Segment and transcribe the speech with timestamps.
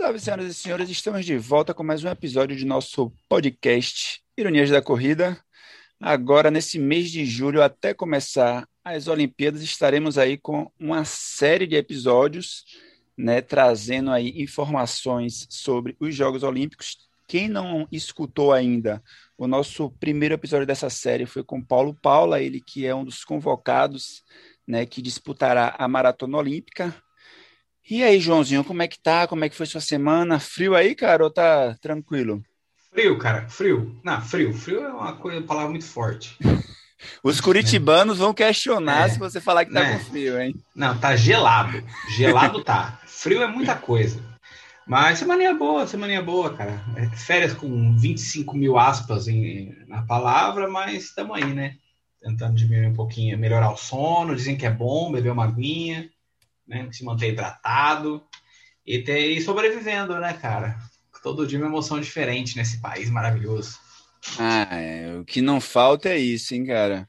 [0.00, 4.70] Salve, senhoras e senhores, estamos de volta com mais um episódio de nosso podcast Ironias
[4.70, 5.38] da Corrida.
[6.00, 11.76] Agora, nesse mês de julho, até começar as Olimpíadas, estaremos aí com uma série de
[11.76, 12.64] episódios,
[13.14, 16.96] né, trazendo aí informações sobre os Jogos Olímpicos.
[17.28, 19.02] Quem não escutou ainda,
[19.36, 23.22] o nosso primeiro episódio dessa série foi com Paulo Paula, ele que é um dos
[23.22, 24.24] convocados,
[24.66, 26.96] né, que disputará a Maratona Olímpica.
[27.90, 29.26] E aí, Joãozinho, como é que tá?
[29.26, 30.38] Como é que foi sua semana?
[30.38, 32.40] Frio aí, cara, ou tá tranquilo?
[32.92, 33.98] Frio, cara, frio.
[34.04, 34.54] Não, frio.
[34.54, 36.38] Frio é uma coisa, uma palavra muito forte.
[37.20, 39.98] Os curitibanos vão questionar é, se você falar que tá né?
[39.98, 40.54] com frio, hein?
[40.72, 41.82] Não, tá gelado.
[42.10, 43.00] Gelado tá.
[43.06, 44.22] Frio é muita coisa.
[44.86, 46.84] Mas semaninha boa, semaninha boa, cara.
[46.94, 51.74] É, férias com 25 mil aspas em, na palavra, mas estamos aí, né?
[52.22, 54.36] Tentando diminuir um pouquinho, melhorar o sono.
[54.36, 56.08] Dizem que é bom beber uma aguinha
[56.70, 56.88] né?
[56.92, 58.22] Se manter hidratado
[58.86, 60.78] e ter e sobrevivendo, né, cara?
[61.22, 63.78] Todo dia uma emoção diferente nesse país maravilhoso.
[64.38, 65.18] Ah, é.
[65.18, 67.08] o que não falta é isso, hein, cara.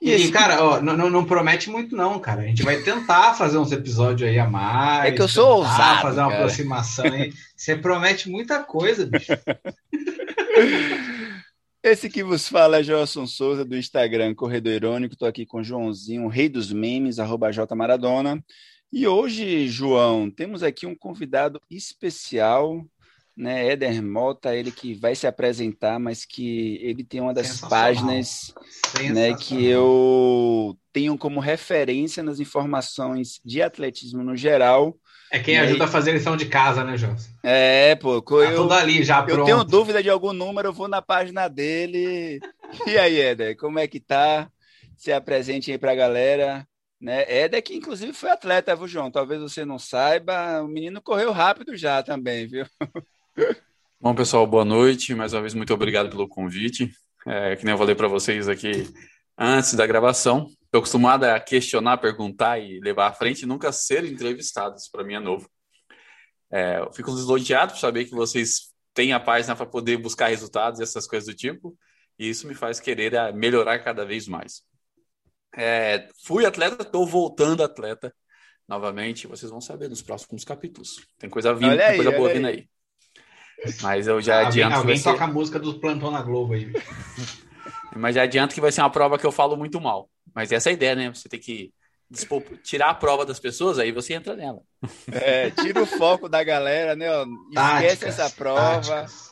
[0.00, 2.40] E, e cara, ó, não, não, promete muito, não, cara.
[2.40, 5.12] A gente vai tentar fazer uns episódios aí a mais.
[5.12, 6.00] É que eu sou ousado.
[6.00, 6.42] Fazer uma cara.
[6.42, 7.34] aproximação aí.
[7.54, 9.32] Você promete muita coisa, bicho.
[11.82, 15.14] Esse que vos fala é Joelson Souza, do Instagram Corredor Irônico.
[15.14, 18.42] Estou aqui com o Joãozinho, rei dos memes, arroba J Maradona.
[18.92, 22.84] E hoje, João, temos aqui um convidado especial,
[23.36, 23.68] né?
[23.68, 28.52] Éder Mota, ele que vai se apresentar, mas que ele tem uma das páginas
[29.12, 34.96] né, que eu tenho como referência nas informações de atletismo no geral.
[35.30, 37.14] É quem ajuda a fazer lição de casa, né, João?
[37.44, 38.20] É, pô.
[38.20, 39.38] Tá eu, tudo ali já pronto.
[39.38, 42.40] Eu tenho dúvida de algum número, eu vou na página dele.
[42.86, 44.48] E aí, Éder, como é que tá?
[44.96, 46.64] Se apresente aí para a galera.
[47.00, 47.24] Né?
[47.26, 49.10] Éder, que inclusive foi atleta, viu, João?
[49.10, 52.66] Talvez você não saiba, o menino correu rápido já também, viu?
[53.98, 55.14] Bom, pessoal, boa noite.
[55.14, 56.92] Mais uma vez, muito obrigado pelo convite.
[57.26, 58.86] É, que nem eu falei para vocês aqui
[59.36, 64.76] antes da gravação, estou acostumado a questionar, perguntar e levar à frente, nunca ser entrevistado.
[64.76, 65.48] Isso para mim é novo.
[66.52, 70.80] É, eu fico desloteado por saber que vocês têm a página para poder buscar resultados
[70.80, 71.76] e essas coisas do tipo,
[72.18, 74.62] e isso me faz querer melhorar cada vez mais.
[75.56, 78.14] É, fui atleta, estou voltando atleta
[78.68, 79.26] novamente.
[79.26, 80.96] Vocês vão saber nos próximos capítulos.
[81.18, 82.68] Tem coisa vindo, tem coisa boa vindo aí.
[83.82, 84.76] Mas eu já alguém, adianto.
[84.76, 85.24] Alguém toca ser...
[85.24, 86.72] a música do Plantão na Globo aí.
[87.96, 90.08] Mas já adianto que vai ser uma prova que eu falo muito mal.
[90.34, 91.08] Mas essa é a ideia, né?
[91.12, 91.72] Você tem que
[92.62, 94.62] tirar a prova das pessoas, aí você entra nela.
[95.12, 97.06] É, tira o foco da galera, né?
[97.06, 98.80] Esquece táticas, essa prova.
[98.80, 99.29] Táticas.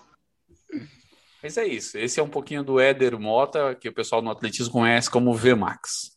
[1.43, 1.97] Mas é isso.
[1.97, 6.17] Esse é um pouquinho do Éder Mota, que o pessoal no atletismo conhece como VMAX.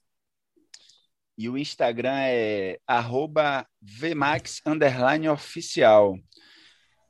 [1.37, 2.77] E o Instagram é
[3.81, 4.61] VMAX
[5.31, 6.17] oficial.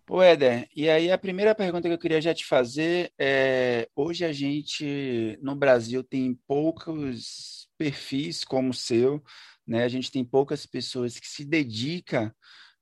[0.05, 4.25] Pô, Éder, e aí a primeira pergunta que eu queria já te fazer é: hoje
[4.25, 9.23] a gente no Brasil tem poucos perfis como o seu,
[9.65, 9.83] né?
[9.83, 12.31] A gente tem poucas pessoas que se dedicam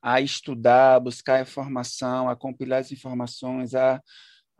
[0.01, 4.01] a estudar, a buscar informação, a compilar as informações, a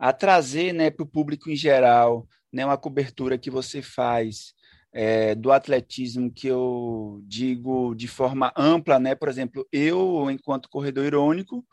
[0.00, 4.54] a trazer né, para o público em geral né, uma cobertura que você faz
[4.92, 9.14] é, do atletismo que eu digo de forma ampla, né?
[9.14, 11.64] Por exemplo, eu, enquanto corredor irônico,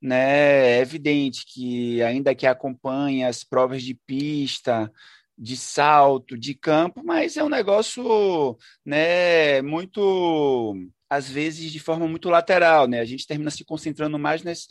[0.00, 4.90] né, é evidente que ainda que acompanhe as provas de pista,
[5.36, 10.74] de salto, de campo, mas é um negócio, né, muito
[11.08, 13.00] às vezes de forma muito lateral, né?
[13.00, 14.66] A gente termina se concentrando mais nas,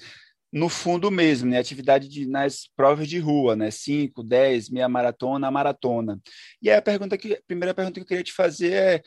[0.53, 1.57] no fundo mesmo, né?
[1.57, 3.71] Atividade de, nas provas de rua, né?
[3.71, 6.21] 5, 10, meia maratona, maratona.
[6.61, 9.03] E aí a pergunta que, a primeira pergunta que eu queria te fazer é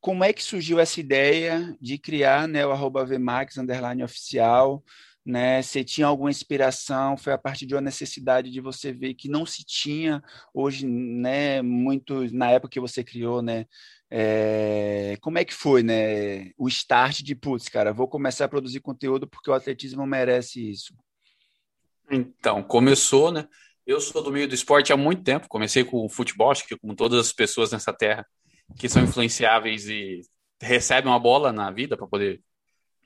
[0.00, 4.84] como é que surgiu essa ideia de criar né, o arroba VMAX underline oficial?
[5.28, 7.14] Né, você tinha alguma inspiração?
[7.14, 10.22] Foi a partir de uma necessidade de você ver que não se tinha
[10.54, 13.66] hoje, né, muito na época que você criou, né,
[14.10, 16.50] é, como é que foi, né?
[16.56, 20.94] O start de, putz, cara, vou começar a produzir conteúdo porque o atletismo merece isso.
[22.10, 23.46] Então, começou, né?
[23.86, 25.48] Eu sou do meio do esporte há muito tempo.
[25.48, 28.26] Comecei com o futebol, acho que como todas as pessoas nessa terra
[28.78, 30.20] que são influenciáveis e
[30.60, 32.40] recebem uma bola na vida para poder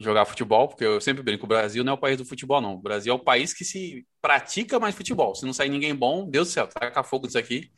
[0.03, 2.75] jogar futebol, porque eu sempre brinco, o Brasil não é o país do futebol, não.
[2.75, 5.35] O Brasil é o país que se pratica mais futebol.
[5.35, 7.71] Se não sair ninguém bom, Deus do céu, taca fogo disso aqui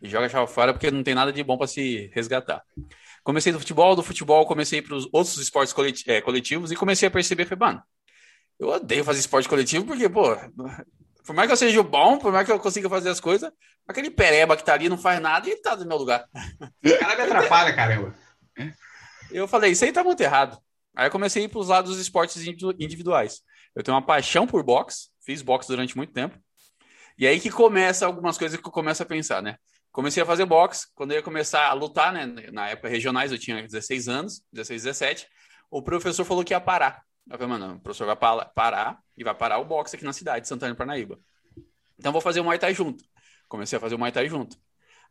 [0.00, 2.62] e joga a chave fora porque não tem nada de bom para se resgatar.
[3.22, 5.74] Comecei do futebol, do futebol comecei para os outros esportes
[6.06, 7.82] é, coletivos e comecei a perceber, foi, mano,
[8.58, 10.36] eu odeio fazer esporte coletivo porque, pô,
[11.26, 13.50] por mais que eu seja bom, por mais que eu consiga fazer as coisas,
[13.86, 16.24] aquele pereba que tá ali não faz nada e tá no meu lugar.
[16.84, 18.14] O cara me atrapalha, caramba.
[19.30, 20.56] Eu falei, isso aí tá muito errado.
[20.96, 23.42] Aí eu comecei a ir para os lados dos esportes individuais.
[23.74, 26.38] Eu tenho uma paixão por boxe, fiz boxe durante muito tempo.
[27.18, 29.56] E aí que começa algumas coisas que eu começo a pensar, né?
[29.92, 32.26] Comecei a fazer boxe, quando eu ia começar a lutar, né?
[32.50, 35.28] Na época regionais, eu tinha 16 anos, 16, 17.
[35.70, 37.02] O professor falou que ia parar.
[37.30, 38.16] Eu falei, mano, o professor vai
[38.54, 41.18] parar e vai parar o boxe aqui na cidade de Santana Parnaíba.
[41.98, 43.04] Então vou fazer o Muay Thai junto.
[43.48, 44.56] Comecei a fazer o Muay Thai junto.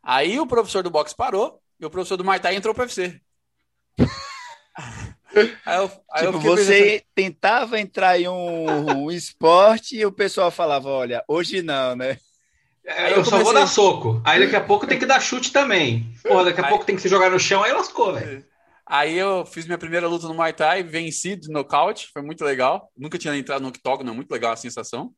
[0.02, 3.20] Aí o professor do boxe parou e o professor do Muay Thai entrou para UFC.
[5.64, 7.02] Aí eu, aí tipo, você pensando...
[7.14, 12.18] tentava entrar em um, um, esporte e o pessoal falava, olha, hoje não, né?
[12.84, 14.22] É, eu, eu só vou dar soco.
[14.24, 16.10] Aí daqui a pouco tem que dar chute também.
[16.22, 16.70] Pô, daqui a aí...
[16.70, 18.44] pouco tem que se jogar no chão, aí lascou, velho.
[18.86, 22.90] Aí eu fiz minha primeira luta no Muay Thai, venci de nocaute, foi muito legal.
[22.96, 25.12] Nunca tinha entrado no octógono, muito legal a sensação.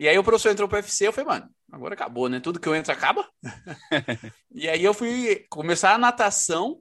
[0.00, 2.40] E aí o professor entrou pro UFC, eu falei, mano, agora acabou, né?
[2.40, 3.28] Tudo que eu entro acaba.
[4.50, 6.80] e aí eu fui começar a natação,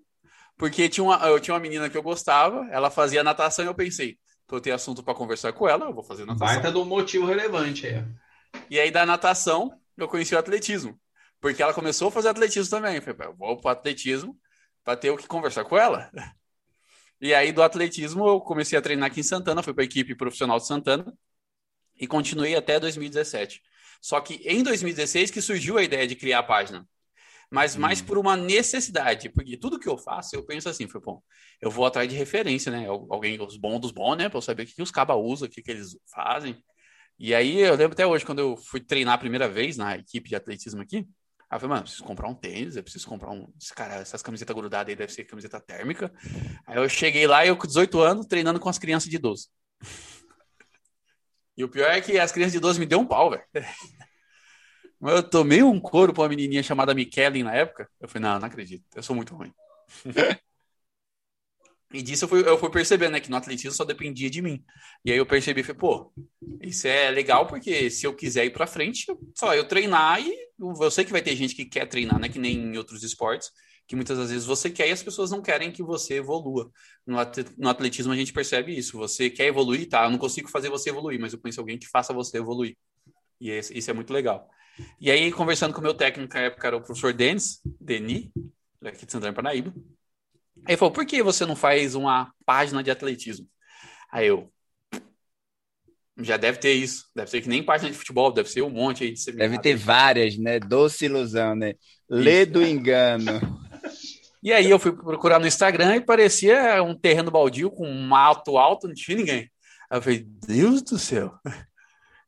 [0.57, 3.75] porque tinha uma, eu tinha uma menina que eu gostava, ela fazia natação e eu
[3.75, 4.17] pensei,
[4.47, 6.47] tô ter assunto para conversar com ela, eu vou fazer natação.
[6.47, 8.05] Baita do motivo relevante aí.
[8.69, 10.99] E aí da natação, eu conheci o atletismo.
[11.39, 12.95] Porque ela começou a fazer atletismo também.
[12.95, 14.39] Eu falei, eu vou pro atletismo
[14.83, 16.09] para ter o que conversar com ela.
[17.21, 20.13] E aí do atletismo eu comecei a treinar aqui em Santana, fui para a equipe
[20.13, 21.17] profissional de Santana
[21.97, 23.61] e continuei até 2017.
[24.01, 26.85] Só que em 2016 que surgiu a ideia de criar a página.
[27.53, 28.05] Mas mais hum.
[28.05, 31.21] por uma necessidade, porque tudo que eu faço, eu penso assim, foi bom,
[31.61, 32.87] eu vou atrás de referência, né?
[32.87, 34.27] Alguém, os bons dos bons, né?
[34.27, 36.57] Para eu saber o que, que os cabas usam, o que, que eles fazem.
[37.19, 40.29] E aí eu lembro até hoje, quando eu fui treinar a primeira vez na equipe
[40.29, 41.07] de atletismo aqui,
[41.47, 43.47] Aí eu falei, mano, preciso comprar um tênis, eu preciso comprar um.
[43.75, 46.11] Cara, essas camisetas grudadas aí deve ser camiseta térmica.
[46.65, 49.47] Aí eu cheguei lá, eu com 18 anos, treinando com as crianças de 12.
[51.55, 53.43] E o pior é que as crianças de 12 me deu um pau, velho.
[55.05, 57.89] Eu tomei um couro pra uma menininha chamada Mikelin na época.
[57.99, 59.53] Eu falei, não, não acredito, eu sou muito ruim.
[61.93, 64.63] E disso eu fui, eu fui percebendo, né, que no atletismo só dependia de mim.
[65.05, 66.11] E aí eu percebi, falei, pô,
[66.59, 69.05] isso é legal porque se eu quiser ir para frente,
[69.37, 72.39] só eu treinar e eu sei que vai ter gente que quer treinar, né, que
[72.39, 73.51] nem em outros esportes,
[73.87, 76.71] que muitas das vezes você quer e as pessoas não querem que você evolua.
[77.05, 80.89] No atletismo a gente percebe isso, você quer evoluir, tá, eu não consigo fazer você
[80.89, 82.75] evoluir, mas eu conheço alguém que faça você evoluir.
[83.39, 84.49] E isso é muito legal.
[84.99, 88.29] E aí, conversando com o meu técnico na época, era o professor Denis, Denis,
[88.83, 89.73] aqui de Santana Parnaíba,
[90.65, 93.47] Aí falou, por que você não faz uma página de atletismo?
[94.11, 94.49] Aí eu,
[96.17, 97.07] já deve ter isso.
[97.15, 99.75] Deve ser que nem página de futebol, deve ser um monte aí de Deve ter
[99.75, 100.59] várias, né?
[100.59, 101.73] Doce ilusão, né?
[102.09, 103.41] Lê do engano.
[104.41, 108.57] E aí eu fui procurar no Instagram e parecia um terreno baldio com um mato
[108.57, 109.49] alto, não tinha ninguém.
[109.89, 111.33] Aí eu falei, Deus do céu.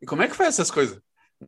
[0.01, 0.99] E como é que faz essas coisas?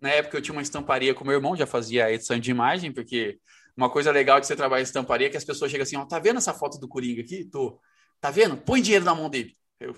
[0.01, 3.39] Na época eu tinha uma estamparia com meu irmão, já fazia edição de imagem, porque
[3.75, 6.05] uma coisa legal de você trabalhar em estamparia é que as pessoas chegam assim, ó,
[6.05, 7.45] tá vendo essa foto do Coringa aqui?
[7.45, 7.79] Tô.
[8.19, 8.57] Tá vendo?
[8.57, 9.55] Põe dinheiro na mão dele.
[9.79, 9.95] Eu,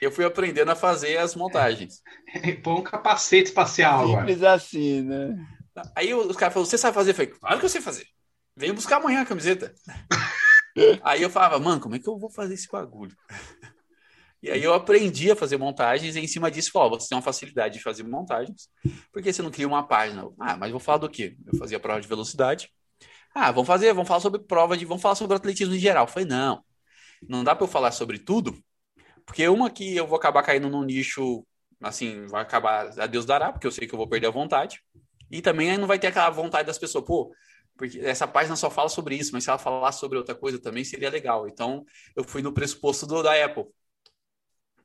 [0.00, 2.02] eu fui aprendendo a fazer as montagens.
[2.62, 4.54] Põe um capacete espacial Simples agora.
[4.54, 5.46] assim, né?
[5.94, 7.10] Aí os caras falaram, você sabe fazer?
[7.10, 8.06] Eu falei, claro que eu sei fazer.
[8.56, 9.72] Venha buscar amanhã a camiseta.
[11.02, 13.16] Aí eu falava, mano, como é que eu vou fazer esse bagulho?
[14.42, 17.22] E aí eu aprendi a fazer montagens e em cima disso, falou, você tem uma
[17.22, 18.68] facilidade de fazer montagens,
[19.12, 20.28] porque você não cria uma página.
[20.38, 21.36] Ah, mas vou falar do quê?
[21.44, 22.70] Eu fazia prova de velocidade.
[23.34, 26.06] Ah, vamos fazer, vamos falar sobre prova de, vamos falar sobre atletismo em geral.
[26.06, 26.62] Falei, não,
[27.28, 28.56] não dá para eu falar sobre tudo,
[29.26, 31.44] porque uma que eu vou acabar caindo num nicho,
[31.80, 34.80] assim, vai acabar, a Deus dará, porque eu sei que eu vou perder a vontade.
[35.30, 37.34] E também não vai ter aquela vontade das pessoas, pô,
[37.76, 40.84] porque essa página só fala sobre isso, mas se ela falar sobre outra coisa também
[40.84, 41.46] seria legal.
[41.48, 41.84] Então,
[42.16, 43.66] eu fui no pressuposto do, da Apple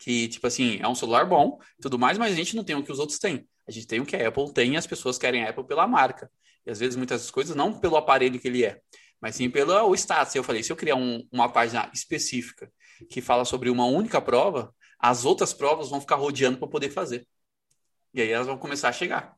[0.03, 2.83] que, tipo assim, é um celular bom, tudo mais, mas a gente não tem o
[2.83, 3.47] que os outros têm.
[3.65, 5.87] A gente tem o que a Apple tem e as pessoas querem a Apple pela
[5.87, 6.29] marca.
[6.65, 8.81] E às vezes muitas coisas não pelo aparelho que ele é,
[9.21, 10.35] mas sim pelo status.
[10.35, 12.69] Eu falei, se eu criar um, uma página específica
[13.09, 17.25] que fala sobre uma única prova, as outras provas vão ficar rodeando para poder fazer.
[18.13, 19.37] E aí elas vão começar a chegar.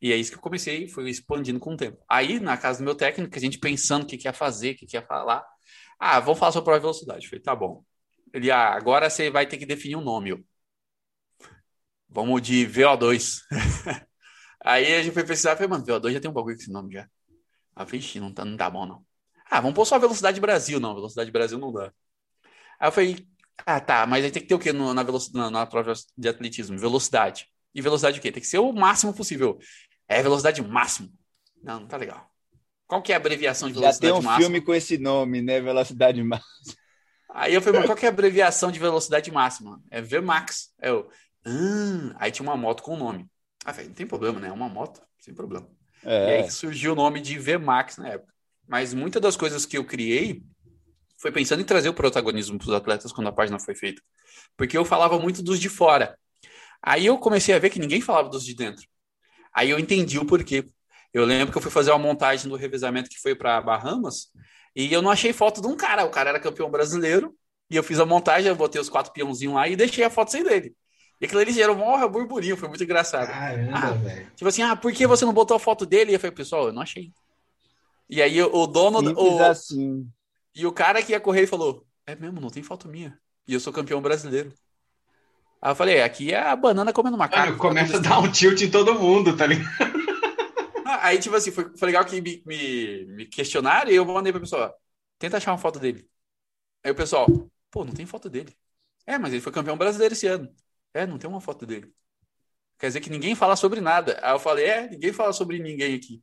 [0.00, 2.02] E é isso que eu comecei, fui expandindo com o tempo.
[2.08, 4.76] Aí, na casa do meu técnico, a gente pensando o que, que ia fazer, o
[4.76, 5.44] que, que ia falar.
[5.98, 7.28] Ah, vamos falar sobre prova de velocidade.
[7.28, 7.84] Falei, tá bom.
[8.32, 10.44] Ele, ah, agora você vai ter que definir um nome.
[12.08, 13.40] Vamos de VO2.
[14.64, 16.70] Aí a gente foi pesquisar e falei, mano, VO2 já tem um bagulho com esse
[16.70, 17.08] nome já.
[17.74, 19.04] Ah, vixe, não tá, não tá bom não.
[19.50, 20.78] Ah, vamos pôr só Velocidade Brasil.
[20.78, 21.92] Não, Velocidade Brasil não dá.
[22.78, 23.26] Aí eu falei,
[23.66, 25.92] ah, tá, mas aí tem que ter o quê no, na, velocidade, na, na prova
[26.16, 26.78] de atletismo?
[26.78, 27.46] Velocidade.
[27.74, 28.32] E velocidade o quê?
[28.32, 29.58] Tem que ser o máximo possível.
[30.08, 31.10] É velocidade máximo.
[31.62, 32.30] Não, não tá legal.
[32.86, 34.16] Qual que é a abreviação de velocidade máxima?
[34.16, 34.44] Já tem um máximo?
[34.44, 35.60] filme com esse nome, né?
[35.60, 36.81] Velocidade máxima.
[37.34, 39.82] Aí eu falei, mas qual que é a abreviação de velocidade máxima?
[39.90, 40.72] É Vmax.
[40.78, 41.08] É o.
[41.46, 43.26] Ah, aí tinha uma moto com o nome.
[43.64, 44.48] Ah, falei, não tem problema, né?
[44.48, 45.66] É uma moto, sem problema.
[46.04, 46.40] É.
[46.40, 48.32] E aí surgiu o nome de Vmax na época.
[48.68, 50.42] Mas muitas das coisas que eu criei
[51.16, 54.02] foi pensando em trazer o protagonismo para os atletas quando a página foi feita.
[54.56, 56.18] Porque eu falava muito dos de fora.
[56.82, 58.86] Aí eu comecei a ver que ninguém falava dos de dentro.
[59.54, 60.66] Aí eu entendi o porquê.
[61.12, 64.32] Eu lembro que eu fui fazer uma montagem do revezamento que foi para Bahamas
[64.74, 66.04] e eu não achei foto de um cara.
[66.04, 67.34] O cara era campeão brasileiro
[67.70, 70.30] e eu fiz a montagem, eu botei os quatro peãozinhos lá e deixei a foto
[70.30, 70.74] sem dele.
[71.20, 73.28] E aquilo ali gerou um burburinho, foi muito engraçado.
[73.28, 74.26] Caramba, ah, velho.
[74.34, 76.10] Tipo assim, ah, por que você não botou a foto dele?
[76.10, 77.12] E eu falei, pessoal, eu não achei.
[78.10, 78.98] E aí o dono.
[78.98, 80.10] Simples O, assim.
[80.54, 83.18] e o cara que ia correr falou: É mesmo, não tem foto minha.
[83.46, 84.52] E eu sou campeão brasileiro.
[85.62, 87.46] Aí eu falei: Aqui é a banana comendo macaco.
[87.46, 90.01] Mano, começa a dar um tilt em todo mundo, tá ligado?
[91.00, 94.40] Aí, tipo assim, foi, foi legal que me, me, me questionaram e eu mandei pra
[94.40, 94.74] pessoa:
[95.18, 96.08] Tenta achar uma foto dele.
[96.84, 97.26] Aí o pessoal:
[97.70, 98.56] Pô, não tem foto dele.
[99.06, 100.54] É, mas ele foi campeão brasileiro esse ano.
[100.94, 101.92] É, não tem uma foto dele.
[102.78, 104.18] Quer dizer que ninguém fala sobre nada.
[104.22, 106.22] Aí eu falei: É, ninguém fala sobre ninguém aqui.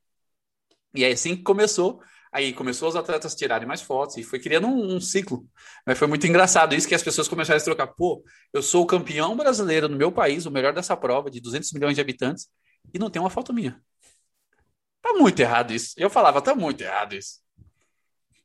[0.94, 4.68] E aí, assim que começou, aí começou os atletas tirarem mais fotos e foi criando
[4.68, 5.48] um, um ciclo.
[5.86, 7.88] Mas foi muito engraçado isso que as pessoas começaram a se trocar.
[7.88, 8.24] Pô,
[8.54, 11.96] eu sou o campeão brasileiro no meu país, o melhor dessa prova, de 200 milhões
[11.96, 12.50] de habitantes,
[12.94, 13.80] e não tem uma foto minha.
[15.10, 15.94] Tá muito errado isso.
[15.98, 17.40] Eu falava, tá muito errado isso.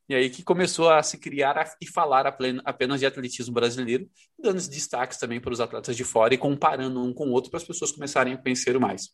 [0.08, 4.08] E aí que começou a se criar a- e falar plena- apenas de atletismo brasileiro,
[4.38, 7.58] dando destaques também para os atletas de fora e comparando um com o outro para
[7.58, 9.10] as pessoas começarem a conhecer mais.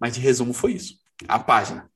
[0.00, 0.98] Mas de resumo foi isso.
[1.28, 1.90] A página.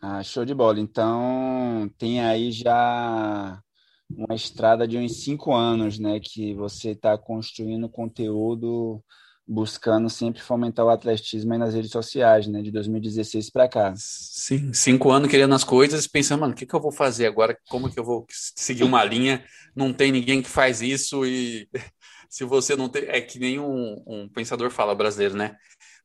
[0.00, 0.80] Ah, show de bola.
[0.80, 3.60] Então, tem aí já
[4.08, 9.04] uma estrada de uns cinco anos, né, que você está construindo conteúdo,
[9.50, 13.92] buscando sempre fomentar o atletismo aí nas redes sociais, né, de 2016 para cá.
[13.96, 17.58] Sim, cinco anos querendo as coisas, pensando, mano, o que que eu vou fazer agora?
[17.68, 19.44] Como que eu vou seguir uma linha?
[19.74, 21.68] Não tem ninguém que faz isso e
[22.30, 23.02] se você não tem.
[23.08, 25.56] É que nem um, um pensador fala brasileiro, né?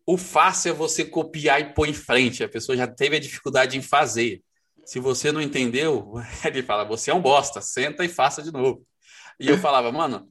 [0.08, 2.44] O fácil é você copiar e pôr em frente.
[2.44, 4.42] A pessoa já teve a dificuldade em fazer.
[4.84, 8.84] Se você não entendeu, ele fala, você é um bosta, senta e faça de novo.
[9.40, 10.28] E eu falava, mano,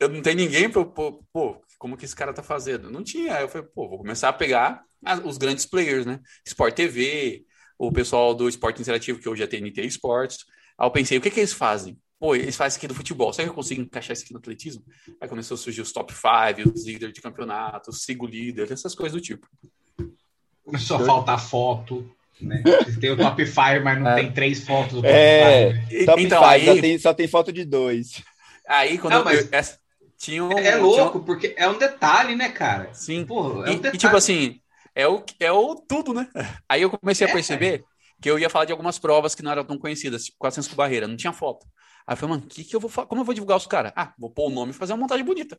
[0.00, 2.90] eu não tenho ninguém para pô, como que esse cara tá fazendo?
[2.90, 3.36] Não tinha.
[3.36, 6.18] Aí eu falei, pô, vou começar a pegar as- os grandes players, né?
[6.46, 7.44] Sport TV,
[7.78, 10.46] o pessoal do esporte interativo, que hoje é TNT Esportes.
[10.78, 11.98] Aí eu pensei, o que que eles fazem?
[12.18, 13.34] Pô, eles fazem isso aqui do futebol.
[13.34, 14.82] Será que eu consigo encaixar isso aqui no atletismo?
[15.20, 18.94] Aí começou a surgir os top 5, os líderes de campeonato, os sigo líder, essas
[18.94, 19.46] coisas do tipo.
[20.64, 22.10] Começou a faltar foto,
[22.40, 22.62] né?
[22.98, 24.14] Tem o top 5, mas não É.
[24.22, 25.74] tem três fotos do top É.
[25.74, 25.92] 5.
[25.94, 28.22] E- Top então, five, aí, só, tem, só tem foto de dois.
[28.66, 29.78] aí quando Não, eu, mas- essa-
[30.18, 32.90] tinha um, É louco, porque é um detalhe, né, cara?
[32.90, 33.26] um- sim.
[33.26, 33.98] Porra, é E, um e, detalhe.
[33.98, 34.60] tipo assim,
[34.94, 36.28] é o, é o tudo, né?
[36.68, 37.30] Aí eu comecei a É.
[37.30, 37.86] perceber
[38.20, 40.76] que eu ia falar de algumas provas que não eram tão conhecidas, tipo 400 com
[40.76, 41.66] barreira, não tinha foto.
[42.06, 43.92] Aí eu falei, mano, que que eu vou fa- como eu vou divulgar os caras?
[43.96, 45.58] Ah, vou pôr o nome e fazer uma montagem bonita.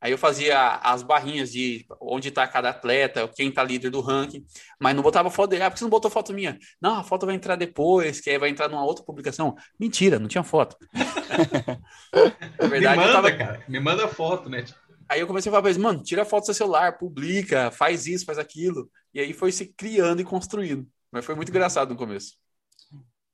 [0.00, 4.44] Aí eu fazia as barrinhas de onde tá cada atleta, quem tá líder do ranking,
[4.80, 5.62] mas não botava foto dele.
[5.62, 6.58] Ah, por que você não botou foto minha?
[6.80, 9.54] Não, a foto vai entrar depois, que aí vai entrar numa outra publicação.
[9.78, 10.76] Mentira, não tinha foto.
[12.58, 13.64] Na Me verdade, eu manda, tava cara.
[13.68, 14.64] Me manda foto, né?
[15.08, 18.06] Aí eu comecei a falar pra eles, mano, tira foto do seu celular, publica, faz
[18.06, 18.90] isso, faz aquilo.
[19.12, 20.86] E aí foi se criando e construindo.
[21.12, 22.39] Mas foi muito engraçado no começo.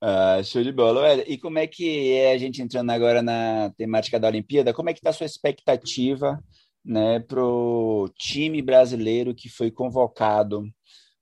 [0.01, 1.01] Ah, show de bola.
[1.03, 4.75] Ué, E como é que é a gente entrando agora na temática da Olimpíada?
[4.75, 6.43] Como é que está a sua expectativa,
[6.85, 10.65] né, pro time brasileiro que foi convocado,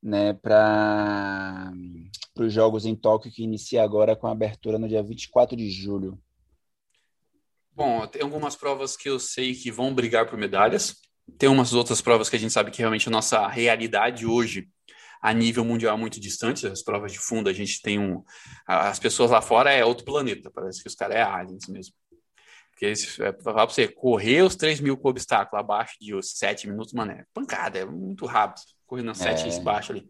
[0.03, 1.73] né, para
[2.39, 6.19] os Jogos em Tóquio que inicia agora com a abertura no dia 24 de julho?
[7.73, 10.97] Bom, tem algumas provas que eu sei que vão brigar por medalhas.
[11.39, 14.69] Tem umas outras provas que a gente sabe que realmente a nossa realidade hoje,
[15.25, 16.67] a nível mundial, é muito distante.
[16.67, 18.23] As provas de fundo, a gente tem um.
[18.67, 21.95] As pessoas lá fora é outro planeta, parece que os caras é aliens mesmo.
[22.71, 27.13] Porque é, pra você, correr os 3 mil com obstáculo abaixo de 7 minutos, mano,
[27.13, 28.61] é pancada, é muito rápido.
[28.87, 29.57] Correndo a 7 É.
[29.57, 30.07] embaixo ali.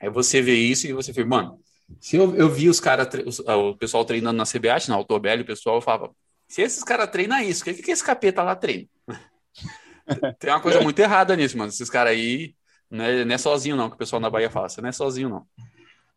[0.00, 1.58] Aí você vê isso e você fica, mano,
[1.98, 3.08] se eu, eu vi os caras,
[3.48, 6.14] ah, o pessoal treinando na CBAT, na Autobel, o pessoal falava,
[6.46, 8.86] se esses caras treinam isso, o que, que esse capeta lá treina?
[10.38, 11.70] Tem uma coisa muito errada nisso, mano.
[11.70, 12.54] Esses caras aí
[12.94, 14.68] não é, não é sozinho, não, que o pessoal na Bahia fala.
[14.68, 15.46] Você não é sozinho, não.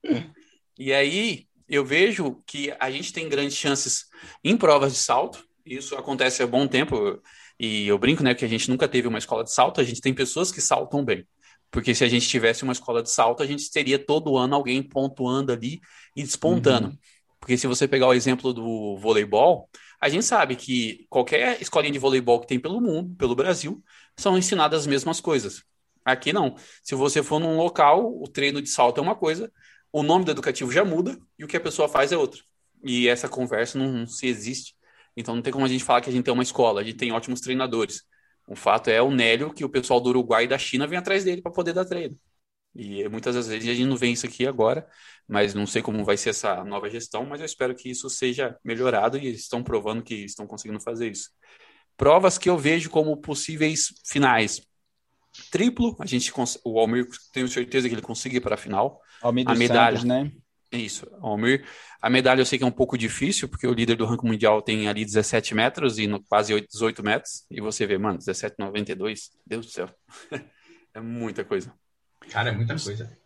[0.80, 4.06] E aí eu vejo que a gente tem grandes chances
[4.44, 5.44] em provas de salto.
[5.66, 7.20] Isso acontece há bom tempo.
[7.60, 9.82] E eu brinco, né, que a gente nunca teve uma escola de salto.
[9.82, 11.28] A gente tem pessoas que saltam bem.
[11.72, 14.84] Porque se a gente tivesse uma escola de salto, a gente teria todo ano alguém
[14.84, 15.82] pontuando ali
[16.16, 16.96] e despontando.
[17.40, 19.68] Porque se você pegar o exemplo do voleibol,
[20.00, 23.84] a gente sabe que qualquer escolinha de voleibol que tem pelo mundo, pelo Brasil,
[24.16, 25.64] são ensinadas as mesmas coisas.
[26.08, 26.56] Aqui não.
[26.82, 29.52] Se você for num local, o treino de salto é uma coisa,
[29.92, 32.40] o nome do educativo já muda e o que a pessoa faz é outra.
[32.82, 34.74] E essa conversa não, não se existe.
[35.18, 36.96] Então não tem como a gente falar que a gente tem uma escola, a gente
[36.96, 38.04] tem ótimos treinadores.
[38.48, 41.26] O fato é o Nélio, que o pessoal do Uruguai e da China vem atrás
[41.26, 42.18] dele para poder dar treino.
[42.74, 44.88] E muitas das vezes a gente não vê isso aqui agora,
[45.28, 48.58] mas não sei como vai ser essa nova gestão, mas eu espero que isso seja
[48.64, 51.32] melhorado e estão provando que estão conseguindo fazer isso.
[51.98, 54.62] Provas que eu vejo como possíveis finais.
[55.52, 56.32] Triplo, a gente
[56.64, 59.02] o Almir tenho certeza que ele consegue para a final.
[59.22, 60.32] Almir a medalha, Santos, né?
[60.72, 61.66] Isso, Almir.
[62.02, 64.62] A medalha eu sei que é um pouco difícil, porque o líder do ranking mundial
[64.62, 67.46] tem ali 17 metros e no, quase 18 metros.
[67.50, 69.30] E você vê, mano, 17,92.
[69.46, 69.90] Deus do céu.
[70.94, 71.74] é muita coisa.
[72.30, 73.18] Cara, é muita coisa.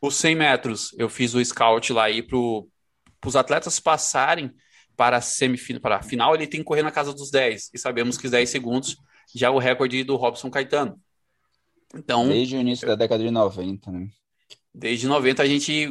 [0.00, 4.52] Os 100 metros, eu fiz o scout lá aí para os atletas passarem
[4.96, 7.70] para a semifinal, para a final, ele tem que correr na casa dos 10.
[7.74, 8.96] E sabemos que os 10 segundos
[9.34, 11.00] já é o recorde do Robson Caetano.
[11.96, 14.08] Então, Desde o início da década de 90, né?
[14.72, 15.88] Desde 90 a gente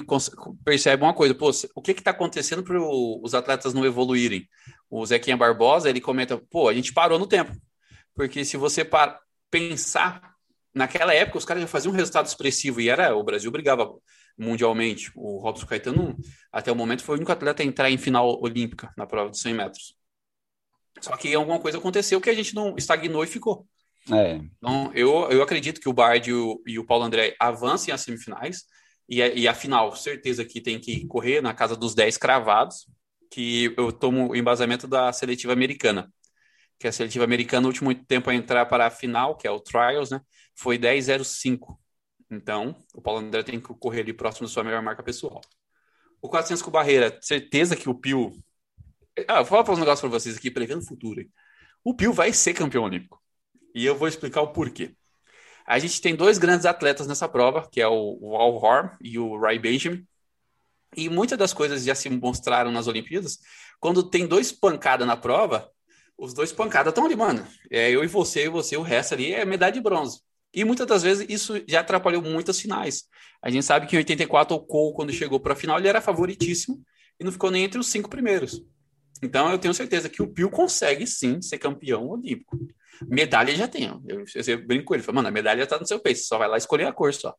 [0.65, 4.47] percebe uma coisa, pô, o que está acontecendo para os atletas não evoluírem?
[4.89, 7.55] O Zequinha Barbosa, ele comenta, pô, a gente parou no tempo.
[8.13, 8.87] Porque se você
[9.49, 10.33] pensar
[10.73, 13.93] naquela época os caras já faziam um resultado expressivo e era o Brasil brigava
[14.37, 15.11] mundialmente.
[15.15, 16.17] O Robson Caetano,
[16.51, 19.37] até o momento, foi o único atleta a entrar em final olímpica na prova de
[19.37, 19.95] 100 metros.
[20.99, 23.67] Só que alguma coisa aconteceu que a gente não estagnou e ficou.
[24.11, 24.35] É.
[24.57, 28.01] Então, eu, eu acredito que o Bard e o, e o Paulo André avancem às
[28.01, 28.63] semifinais
[29.07, 32.87] e, e a final, certeza que tem que correr na casa dos 10 cravados,
[33.31, 36.11] que eu tomo o embasamento da seletiva americana
[36.83, 39.59] que a seletiva americana, no último tempo a entrar para a final, que é o
[39.59, 40.19] Trials, né?
[40.53, 41.77] Foi 10,05.
[42.29, 45.39] Então, o Paulo André tem que correr ali próximo da sua melhor marca pessoal.
[46.21, 48.33] O 400 com barreira, certeza que o Pio.
[49.29, 51.21] Ah, vou falar um negócio para vocês aqui, prevendo o futuro.
[51.21, 51.31] Hein?
[51.85, 53.22] O Pio vai ser campeão olímpico.
[53.73, 54.95] E eu vou explicar o porquê.
[55.65, 59.39] A gente tem dois grandes atletas nessa prova, que é o Al Horn e o
[59.39, 60.05] Ray Benjamin.
[60.95, 63.39] E muitas das coisas já se mostraram nas Olimpíadas.
[63.79, 65.69] Quando tem dois pancadas na prova,
[66.17, 67.45] os dois pancadas estão ali, mano.
[67.71, 70.21] É eu e você, e você, o resto ali é medalha de bronze.
[70.53, 73.05] E muitas das vezes isso já atrapalhou muitas finais.
[73.41, 75.99] A gente sabe que em 84 o Cole, quando chegou para a final, ele era
[75.99, 76.81] favoritíssimo
[77.19, 78.63] e não ficou nem entre os cinco primeiros.
[79.21, 82.57] Então eu tenho certeza que o Pio consegue sim ser campeão olímpico.
[83.01, 83.85] Medalha já tem.
[83.85, 86.37] Eu, eu, eu brinco com ele, falo, mano, a medalha tá no seu peito, só
[86.37, 87.35] vai lá escolher a cor só.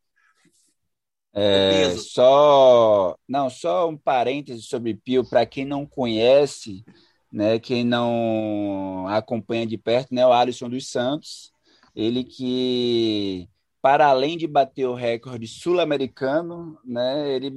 [1.37, 6.85] É, só não, só um parêntese sobre Pio para quem não conhece,
[7.31, 7.59] né?
[7.59, 10.25] Quem não acompanha de perto, né?
[10.25, 11.51] O Alisson dos Santos,
[11.95, 13.49] ele que
[13.83, 17.35] para além de bater o recorde sul-americano, né?
[17.35, 17.51] Ele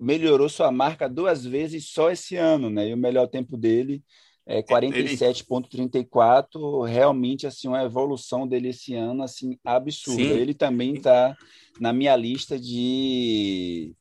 [0.00, 2.88] melhorou sua marca duas vezes só esse ano, né?
[2.88, 4.02] E o melhor tempo dele
[4.50, 10.22] é 47.34, realmente assim uma evolução dele esse ano assim absurda.
[10.22, 10.30] Sim.
[10.30, 11.36] Ele também está
[11.78, 13.92] na minha lista de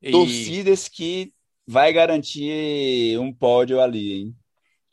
[0.00, 0.10] e...
[0.10, 1.30] torcidas que
[1.66, 4.34] vai garantir um pódio ali, hein?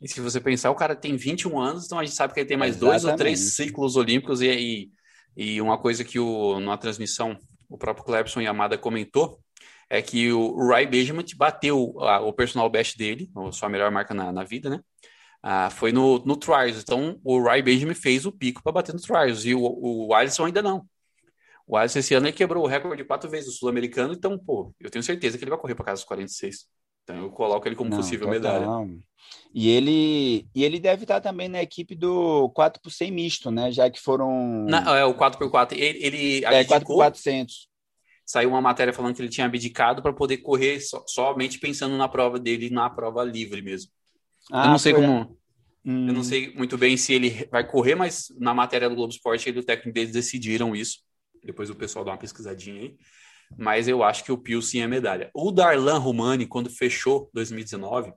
[0.02, 2.48] E se você pensar, o cara tem 21 anos, então a gente sabe que ele
[2.48, 3.00] tem mais Exatamente.
[3.00, 4.90] dois ou três ciclos olímpicos e, e,
[5.34, 7.38] e uma coisa que o, na transmissão
[7.70, 9.42] o próprio Clebson Yamada comentou
[9.88, 14.14] é que o, Ray Benjamin bateu a, o personal best dele, a sua melhor marca
[14.14, 14.80] na, na vida, né?
[15.42, 16.80] Ah, foi no, no Trials.
[16.80, 20.46] Então, o Ray Benjamin fez o pico para bater no Trials e o, o Alisson
[20.46, 20.86] ainda não.
[21.66, 24.90] O Alisson esse ano ele quebrou o recorde quatro vezes do sul-americano, então, pô, eu
[24.90, 26.66] tenho certeza que ele vai correr para casa dos 46.
[27.02, 28.66] Então, eu coloco ele como não, possível medalha.
[29.54, 33.70] E ele, e ele deve estar também na equipe do 4 por 100 misto, né?
[33.70, 34.64] Já que foram.
[34.66, 37.68] Não, é o 4 por 4 Ele, ele é 4 por 400
[38.24, 42.08] Saiu uma matéria falando que ele tinha abdicado para poder correr so, somente pensando na
[42.08, 43.90] prova dele, na prova livre mesmo.
[44.50, 45.38] Ah, eu não sei como.
[45.84, 46.08] Hum.
[46.08, 49.48] Eu não sei muito bem se ele vai correr, mas na matéria do Globo Esporte,
[49.48, 51.00] ele e o técnico deles decidiram isso.
[51.44, 52.96] Depois o pessoal dá uma pesquisadinha aí.
[53.58, 55.30] Mas eu acho que o Pio sim é medalha.
[55.34, 58.12] O Darlan Romani, quando fechou 2019,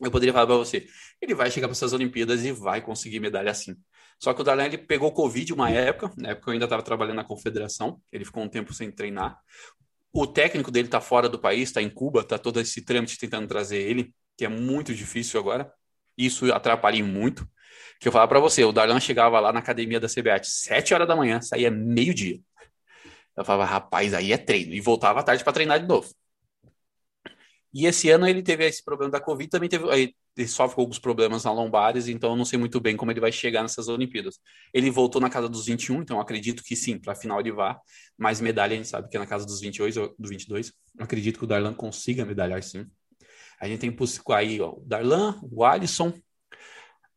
[0.00, 0.86] eu poderia falar para você,
[1.20, 3.76] ele vai chegar para essas Olimpíadas e vai conseguir medalha sim.
[4.20, 7.16] Só que o Darlan ele pegou Covid uma época, na época eu ainda estava trabalhando
[7.16, 9.40] na confederação, ele ficou um tempo sem treinar.
[10.12, 13.48] O técnico dele está fora do país, está em Cuba, está todo esse trâmite tentando
[13.48, 15.72] trazer ele, que é muito difícil agora.
[16.18, 17.48] Isso atrapalha muito.
[17.98, 21.08] Que eu falar para você, o Darlan chegava lá na academia da CBAT sete horas
[21.08, 22.40] da manhã, saía meio-dia.
[23.36, 24.74] Eu falava, rapaz, aí é treino.
[24.74, 26.12] E voltava à tarde para treinar de novo.
[27.72, 30.98] E esse ano ele teve esse problema da Covid, também teve, ele sofre com alguns
[30.98, 34.40] problemas na lombares, então eu não sei muito bem como ele vai chegar nessas Olimpíadas.
[34.74, 37.78] Ele voltou na casa dos 21, então acredito que sim, para a final ele vá,
[38.18, 40.72] mas medalha a gente sabe que é na casa dos 28 ou do 22.
[40.98, 42.86] acredito que o Darlan consiga medalhar sim.
[43.60, 43.96] A gente tem
[44.34, 46.12] aí ó, o Darlan, o Alisson.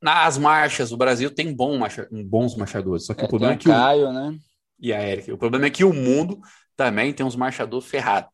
[0.01, 3.57] Nas marchas, o Brasil tem bom marcha, bons marchadores, só que é, o problema é
[3.57, 4.13] que Caio, o...
[4.13, 4.37] né?
[4.77, 5.33] E a Érica.
[5.33, 6.41] O problema é que o mundo
[6.75, 8.32] também tem uns marchadores ferrados.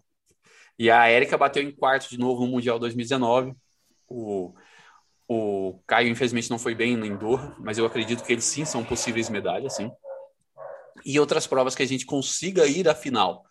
[0.79, 3.53] E a Érica bateu em quarto de novo no Mundial 2019.
[4.07, 4.53] O,
[5.27, 8.85] o Caio, infelizmente, não foi bem em Doha, mas eu acredito que eles sim são
[8.85, 9.91] possíveis medalhas, sim.
[11.05, 13.43] E outras provas que a gente consiga ir à final.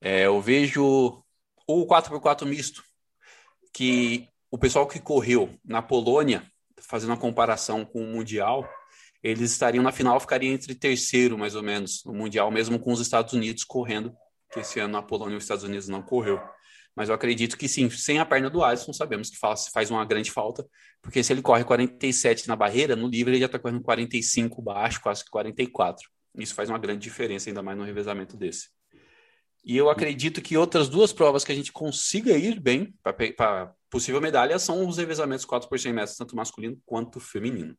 [0.00, 1.24] É, eu vejo
[1.66, 2.84] o 4x4 misto,
[3.72, 6.46] que o pessoal que correu na Polônia,
[6.78, 8.68] fazendo uma comparação com o Mundial,
[9.20, 13.00] eles estariam na final, ficariam entre terceiro, mais ou menos, no Mundial, mesmo com os
[13.00, 14.16] Estados Unidos correndo,
[14.52, 16.40] que esse ano na Polônia os Estados Unidos não correu.
[16.94, 20.04] Mas eu acredito que sim, sem a perna do Alisson, sabemos que faz, faz uma
[20.04, 20.66] grande falta,
[21.00, 25.00] porque se ele corre 47 na barreira, no livre ele já está correndo 45 baixo,
[25.00, 26.08] quase 44.
[26.36, 28.68] Isso faz uma grande diferença, ainda mais no revezamento desse.
[29.64, 34.20] E eu acredito que outras duas provas que a gente consiga ir bem para possível
[34.20, 37.76] medalha são os revezamentos 4 por 100 metros, tanto masculino quanto feminino.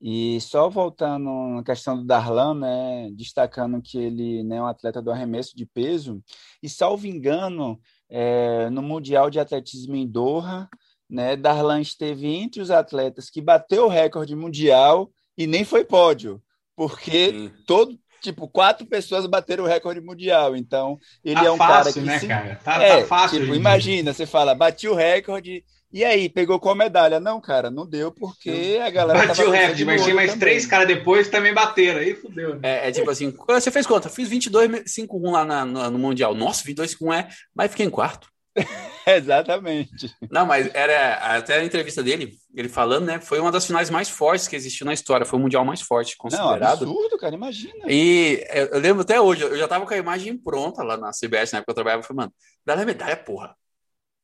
[0.00, 5.02] E só voltando na questão do Darlan, né, destacando que ele né, é um atleta
[5.02, 6.22] do arremesso de peso,
[6.62, 10.68] e salvo engano, é, no Mundial de Atletismo em Doha,
[11.10, 16.40] né, Darlan esteve entre os atletas que bateu o recorde mundial e nem foi pódio,
[16.76, 17.52] porque Sim.
[17.66, 20.56] todo tipo quatro pessoas bateram o recorde mundial.
[20.56, 22.26] Então ele tá é um fácil, cara que né, se...
[22.26, 22.54] cara?
[22.56, 23.40] Tá, é, tá fácil.
[23.40, 27.18] Tipo, imagina, você fala, bati o recorde e aí, pegou qual medalha?
[27.18, 29.26] Não, cara, não deu porque a galera.
[29.26, 30.40] Bati o recorde, mas tinha mais também.
[30.40, 32.00] três caras depois também bateram.
[32.00, 32.56] Aí fudeu.
[32.56, 32.60] Né?
[32.62, 34.10] É, é, tipo assim, você fez quanto?
[34.10, 36.34] Fiz 22, 5-1 lá na, no, no, Mundial.
[36.34, 38.28] Nossa, 22, 5 é, mas fiquei em quarto.
[39.06, 40.14] Exatamente.
[40.30, 43.18] Não, mas era até a entrevista dele, ele falando, né?
[43.18, 45.24] Foi uma das finais mais fortes que existiu na história.
[45.24, 46.84] Foi o Mundial mais forte, considerado.
[46.84, 47.86] Não, absurdo, cara, imagina.
[47.88, 51.52] E eu lembro até hoje, eu já tava com a imagem pronta lá na CBS,
[51.52, 52.02] na época que eu trabalhava.
[52.02, 52.32] Eu falei, mano,
[52.66, 53.56] dá a medalha, porra.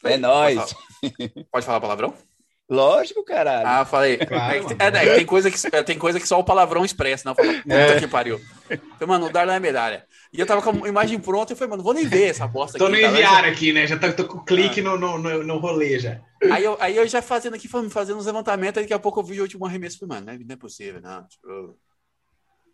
[0.04, 0.56] É nóis.
[0.56, 2.14] Pode falar, pode falar palavrão?
[2.68, 3.66] Lógico, caralho.
[3.66, 4.16] Ah, falei.
[4.16, 7.34] Claro, é, é, tem, coisa que, tem coisa que só o palavrão expressa, não?
[7.34, 8.00] Falei, puta é.
[8.00, 8.40] que pariu.
[8.66, 10.06] Falei, mano, o Darlan é medalha.
[10.32, 12.78] E eu tava com a imagem pronta e falei, mano, vou nem ver essa bosta
[12.78, 13.00] tô aqui.
[13.00, 13.86] Tô no enviar aqui, né?
[13.86, 14.84] Já tô, tô com o clique ah.
[14.84, 16.20] no, no, no, no, rolê já.
[16.50, 19.24] Aí eu, aí eu já fazendo aqui, fazendo os levantamentos, aí daqui a pouco eu
[19.24, 19.98] vi o último arremesso.
[19.98, 21.26] Falei, mano, não é, possível, não.
[21.28, 21.78] Tipo,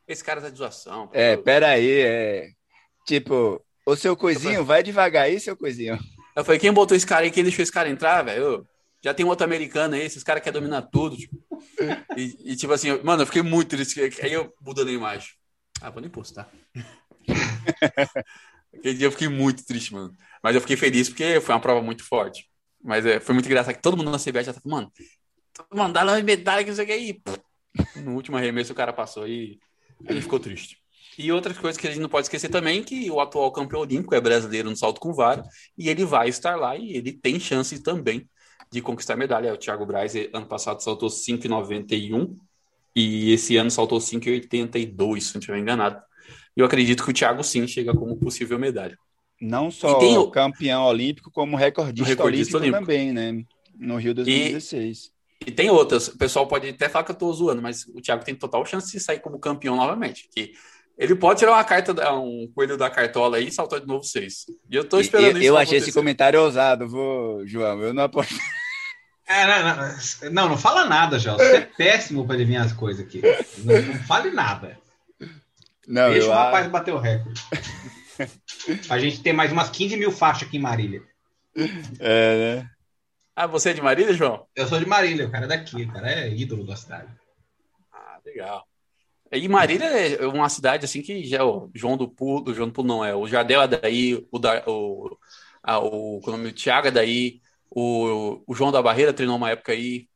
[0.06, 1.10] esse cara tá de zoação.
[1.12, 2.48] É, pera aí, é.
[3.06, 5.98] Tipo, o seu coisinho, vai devagar aí, seu coisinho.
[6.40, 7.30] Eu falei, quem botou esse cara aí?
[7.30, 8.66] Quem deixou esse cara entrar, velho?
[9.02, 11.16] Já tem um outro americano aí, esses caras querem dominar tudo.
[11.16, 11.36] Tipo.
[12.16, 14.00] E, e, tipo assim, mano, eu fiquei muito triste.
[14.22, 15.30] Aí eu mudando a imagem.
[15.80, 16.50] Ah, vou nem postar.
[18.74, 20.14] Aquele dia eu fiquei muito triste, mano.
[20.42, 22.48] Mas eu fiquei feliz porque foi uma prova muito forte.
[22.82, 24.90] Mas é, foi muito engraçado que todo mundo na CBS já tava, mano,
[25.72, 27.22] mandaram uma medalha que não sei o que aí.
[27.96, 29.58] No último arremesso o cara passou e
[30.08, 30.79] ele ficou triste.
[31.22, 34.14] E outras coisas que a gente não pode esquecer também que o atual campeão olímpico
[34.14, 35.44] é brasileiro no salto com vara
[35.76, 38.26] e ele vai estar lá e ele tem chance também
[38.72, 39.48] de conquistar medalha.
[39.48, 42.34] É o Thiago Braz, ano passado saltou 5,91
[42.96, 46.00] e esse ano saltou 5,82, se não estiver enganado.
[46.56, 48.96] E eu acredito que o Thiago sim chega como possível medalha.
[49.38, 50.30] Não só o...
[50.30, 53.44] campeão olímpico, como recordista, recordista olímpico, olímpico, também, né?
[53.78, 55.12] No Rio 2016.
[55.46, 56.08] E, e tem outras.
[56.08, 58.90] O pessoal pode até falar que eu estou zoando, mas o Thiago tem total chance
[58.90, 60.26] de sair como campeão novamente.
[60.34, 60.52] Que
[61.00, 64.44] ele pode tirar uma carta, um coelho da cartola aí e saltar de novo seis.
[64.68, 65.46] E eu tô esperando eu, isso.
[65.46, 67.80] Eu achei esse comentário ousado, vou, João.
[67.80, 68.34] Eu não aposto.
[69.26, 71.38] É, não, não, não, fala nada, João.
[71.38, 73.22] Você é péssimo para adivinhar as coisas aqui.
[73.58, 74.76] Não, não fale nada.
[75.88, 76.70] Não, Deixa o rapaz acho...
[76.70, 77.40] bater o recorde.
[78.90, 81.02] a gente ter mais umas 15 mil faixas aqui em Marília.
[81.98, 82.70] É, né?
[83.34, 84.46] Ah, você é de Marília, João?
[84.54, 87.08] Eu sou de Marília, o cara é daqui, o cara é ídolo da cidade.
[87.90, 88.66] Ah, legal.
[89.32, 92.88] E Marília é uma cidade assim que já o João do Pulo, João do Pulo
[92.88, 95.16] não é, o Jardel é daí, o, da, o,
[95.62, 97.40] a, o, o nome, o Thiago é daí,
[97.70, 100.08] o, o João da Barreira treinou uma época aí,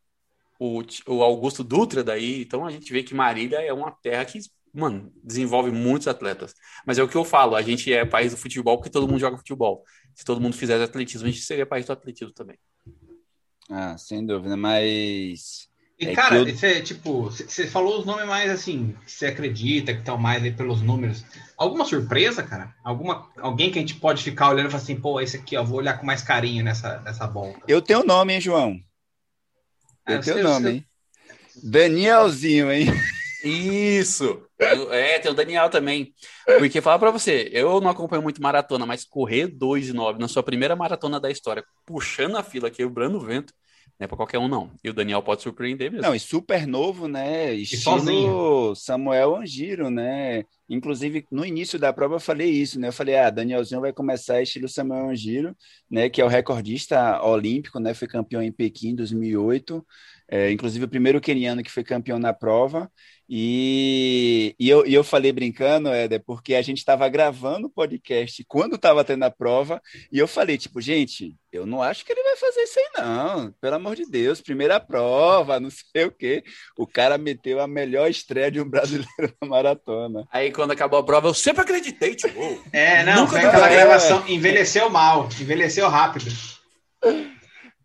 [0.59, 4.25] o, o Augusto Dutra é daí, então a gente vê que Marília é uma terra
[4.25, 4.41] que,
[4.73, 6.53] mano, desenvolve muitos atletas.
[6.85, 9.21] Mas é o que eu falo, a gente é país do futebol porque todo mundo
[9.21, 9.85] joga futebol.
[10.13, 12.59] Se todo mundo fizesse atletismo, a gente seria país do atletismo também.
[13.71, 15.69] Ah, sem dúvida, mas
[16.05, 16.47] e, é cara, eu...
[16.47, 20.53] você, tipo, você falou os nomes mais assim, que você acredita, que estão mais aí
[20.53, 21.25] pelos números.
[21.57, 22.75] Alguma surpresa, cara?
[22.85, 25.65] Alguma, alguém que a gente pode ficar olhando e falar assim, pô, esse aqui, ó,
[25.65, 27.61] vou olhar com mais carinho nessa, nessa volta.
[27.67, 28.79] Eu tenho nome, hein, João?
[30.07, 30.87] Eu é, tenho nome, hein?
[31.63, 32.87] Danielzinho, hein?
[33.45, 34.43] Isso!
[34.59, 36.15] É, tem o Daniel também.
[36.59, 40.29] Porque falar para você, eu não acompanho muito maratona, mas correr 2 e 9 na
[40.29, 43.53] sua primeira maratona da história, puxando a fila, quebrando o vento,
[43.99, 44.71] não é para qualquer um, não.
[44.83, 46.05] E o Daniel pode surpreender mesmo.
[46.05, 47.55] Não, e super novo, né?
[47.55, 50.45] Estilo Samuel Angiro, né?
[50.69, 52.89] Inclusive, no início da prova eu falei isso, né?
[52.89, 55.57] Eu falei, ah, Danielzinho vai começar estilo Samuel Angiro,
[55.89, 56.09] né?
[56.09, 57.95] Que é o recordista olímpico, né?
[57.95, 59.87] Foi campeão em Pequim em 2008.
[60.29, 62.91] É, inclusive o primeiro keniano que foi campeão na prova.
[63.29, 68.45] E, e, eu, e eu falei brincando, Éder, porque a gente estava gravando o podcast
[68.47, 69.81] quando estava tendo a prova,
[70.13, 73.53] e eu falei, tipo, gente, eu não acho que ele vai fazer isso aí, não.
[73.61, 76.45] Pelo amor de Deus, primeira prova, não sei o quê.
[76.77, 80.27] O cara meteu a melhor estreia de um brasileiro na maratona.
[80.31, 82.63] Aí, quando acabou a prova, eu sempre acreditei, tipo.
[82.73, 86.31] É, não, Nunca foi aquela gravação, envelheceu mal, envelheceu rápido.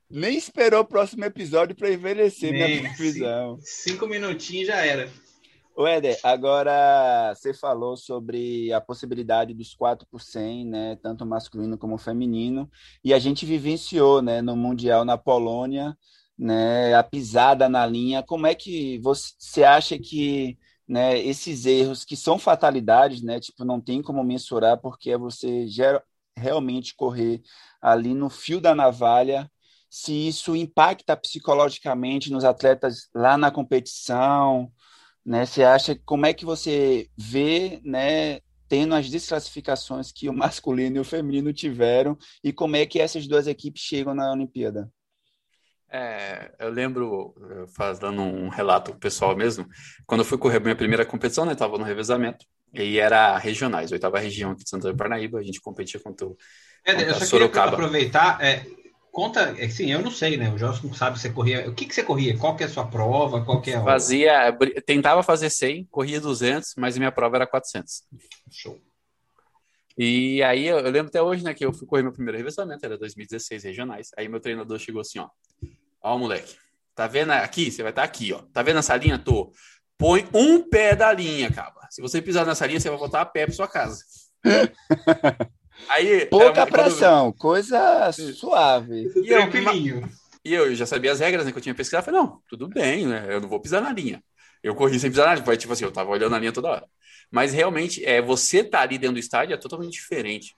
[0.10, 3.58] Nem esperou o próximo episódio para envelhecer Nem, minha previsão.
[3.58, 5.10] Cinco, cinco minutinhos já era.
[5.76, 11.78] O Éder, agora você falou sobre a possibilidade dos 4 por 100, né, tanto masculino
[11.78, 12.70] como feminino,
[13.02, 15.96] e a gente vivenciou, né, no Mundial na Polônia,
[16.38, 18.22] né, a pisada na linha.
[18.22, 23.80] Como é que você acha que né, esses erros que são fatalidades, né, tipo, não
[23.80, 26.04] tem como mensurar porque é você gera,
[26.36, 27.42] realmente correr
[27.82, 29.50] ali no fio da navalha,
[29.90, 34.72] se isso impacta psicologicamente nos atletas lá na competição,
[35.26, 35.46] né?
[35.46, 41.00] Você acha como é que você vê, né, tendo as desclassificações que o masculino e
[41.00, 44.92] o feminino tiveram e como é que essas duas equipes chegam na Olimpíada?
[45.92, 47.34] É, eu lembro,
[47.76, 49.68] fazendo um relato pessoal mesmo,
[50.06, 53.92] quando eu fui correr a minha primeira competição, né, estava no revezamento, e era regionais,
[53.92, 56.38] oitava região aqui de Santa Parnaíba, a gente competia contra o
[56.86, 57.72] é, Eu só Sorocaba.
[57.72, 58.66] queria aproveitar, é,
[59.12, 60.52] conta, assim, eu não sei, né?
[60.52, 61.70] O Jorge não sabe se você corria.
[61.70, 62.38] O que, que você corria?
[62.38, 63.44] Qual que é a sua prova?
[63.44, 63.84] Qual que é a...
[63.84, 68.04] Fazia, tentava fazer 100, corria 200, mas minha prova era 400.
[68.52, 68.80] Show.
[69.98, 72.86] E aí eu, eu, lembro até hoje, né, que eu fui correr meu primeiro revezamento,
[72.86, 74.12] era 2016 regionais.
[74.18, 75.28] Aí meu treinador chegou assim, ó.
[76.02, 76.56] Ó, moleque,
[76.96, 77.70] tá vendo aqui?
[77.70, 78.42] Você vai estar tá aqui, ó.
[78.54, 79.20] Tá vendo essa linha?
[79.20, 79.52] Tô.
[79.98, 81.74] Põe um pé da linha, cara.
[81.90, 84.02] Se você pisar nessa linha, você vai voltar a pé para sua casa.
[85.88, 89.12] Aí, Pouca pressão, coisa suave.
[89.16, 90.10] E eu,
[90.44, 92.06] e eu já sabia as regras, né, que eu tinha pesquisado.
[92.06, 93.26] Falei, não, tudo bem, né?
[93.30, 94.24] Eu não vou pisar na linha.
[94.64, 95.58] Eu corri sem pisar na linha.
[95.58, 96.88] Tipo assim, eu tava olhando a linha toda hora.
[97.32, 100.56] Mas realmente, é, você tá ali dentro do estádio é totalmente diferente.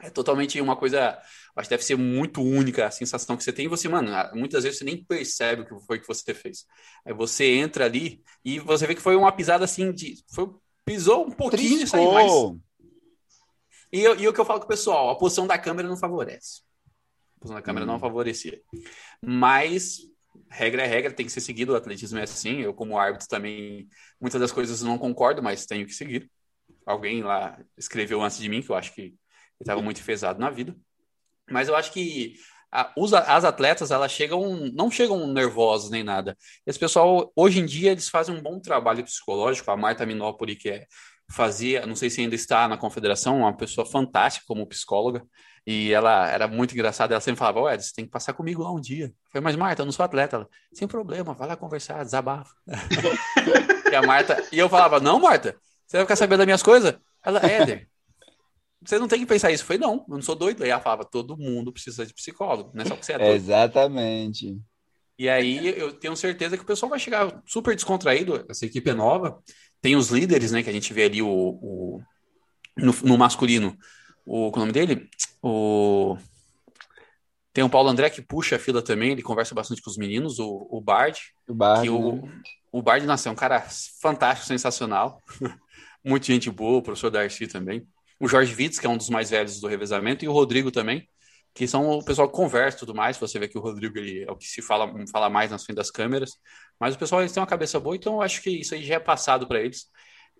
[0.00, 1.18] É totalmente uma coisa,
[1.56, 3.64] acho que deve ser muito única a sensação que você tem.
[3.64, 6.64] E você, mano, muitas vezes você nem percebe o que foi que você fez.
[7.04, 10.14] Aí você entra ali e você vê que foi uma pisada assim de.
[10.32, 10.50] Foi,
[10.84, 12.32] pisou um pouquinho isso aí, mas
[13.92, 15.96] e, eu, e o que eu falo com o pessoal, a posição da câmera não
[15.96, 16.62] favorece.
[17.36, 17.88] A posição da câmera hum.
[17.88, 18.60] não favorecia.
[19.24, 20.00] Mas
[20.50, 22.60] regra é regra, tem que ser seguido, o atletismo é assim.
[22.60, 23.88] Eu, como árbitro, também,
[24.20, 26.30] muitas das coisas não concordo, mas tenho que seguir.
[26.86, 29.18] Alguém lá escreveu antes de mim, que eu acho que ele
[29.60, 30.76] estava muito enfesado na vida.
[31.50, 32.34] Mas eu acho que
[32.70, 32.92] a,
[33.36, 36.36] as atletas, elas chegam, não chegam nervosas nem nada.
[36.66, 39.70] Esse pessoal, hoje em dia, eles fazem um bom trabalho psicológico.
[39.70, 40.86] A Marta Minópoli, que é
[41.30, 45.22] fazia, não sei se ainda está na confederação, uma pessoa fantástica como psicóloga,
[45.66, 48.72] e ela era muito engraçada, ela sempre falava, Ed, você tem que passar comigo lá
[48.72, 49.12] um dia.
[49.30, 50.36] Falei, mas Marta, eu não sou atleta.
[50.36, 52.50] Ela, sem problema, vai lá conversar, desabafa.
[53.92, 56.94] e a Marta, e eu falava, não, Marta, você vai ficar sabendo das minhas coisas?
[57.22, 57.86] Ela, Éder,
[58.82, 59.62] você não tem que pensar isso.
[59.62, 60.62] Eu falei, não, eu não sou doido.
[60.62, 63.34] Aí ela falava, todo mundo precisa de psicólogo, não é só que você é doido.
[63.34, 64.58] Exatamente.
[65.18, 68.94] E aí eu tenho certeza que o pessoal vai chegar super descontraído, essa equipe é
[68.94, 69.42] nova,
[69.80, 72.00] tem os líderes, né, que a gente vê ali o, o
[72.76, 73.76] no, no, masculino.
[74.24, 75.08] O, qual é o nome dele?
[75.42, 76.16] O
[77.52, 80.38] tem o Paulo André que puxa a fila também, ele conversa bastante com os meninos,
[80.38, 81.18] o, o Bard.
[81.48, 81.82] O Bard.
[81.82, 82.42] Que o, né?
[82.70, 83.60] o Bard nasceu, é um cara
[84.00, 85.20] fantástico, sensacional.
[86.04, 87.84] Muita gente boa, o professor Darcy também.
[88.20, 91.08] O Jorge Vitz, que é um dos mais velhos do revezamento, e o Rodrigo também,
[91.54, 93.16] que são o pessoal que conversa e tudo mais.
[93.16, 95.76] Você vê que o Rodrigo ele, é o que se fala, fala mais nas frente
[95.76, 96.32] das câmeras.
[96.78, 98.96] Mas o pessoal eles têm uma cabeça boa, então eu acho que isso aí já
[98.96, 99.86] é passado para eles.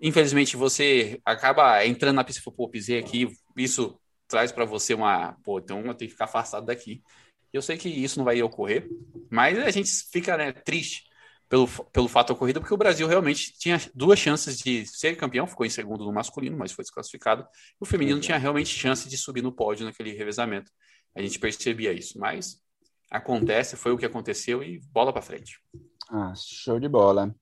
[0.00, 5.58] Infelizmente, você acaba entrando na pista e pô, aqui, isso traz para você uma, pô,
[5.58, 7.02] então eu tenho que ficar afastado daqui.
[7.52, 8.88] Eu sei que isso não vai ocorrer,
[9.30, 11.07] mas a gente fica né, triste
[11.48, 15.64] pelo, pelo fato ocorrido, porque o Brasil realmente tinha duas chances de ser campeão, ficou
[15.64, 17.46] em segundo no masculino, mas foi desclassificado.
[17.80, 20.70] O feminino tinha realmente chance de subir no pódio naquele revezamento.
[21.16, 22.60] A gente percebia isso, mas
[23.10, 25.58] acontece, foi o que aconteceu e bola para frente.
[26.10, 27.34] Ah, show de bola.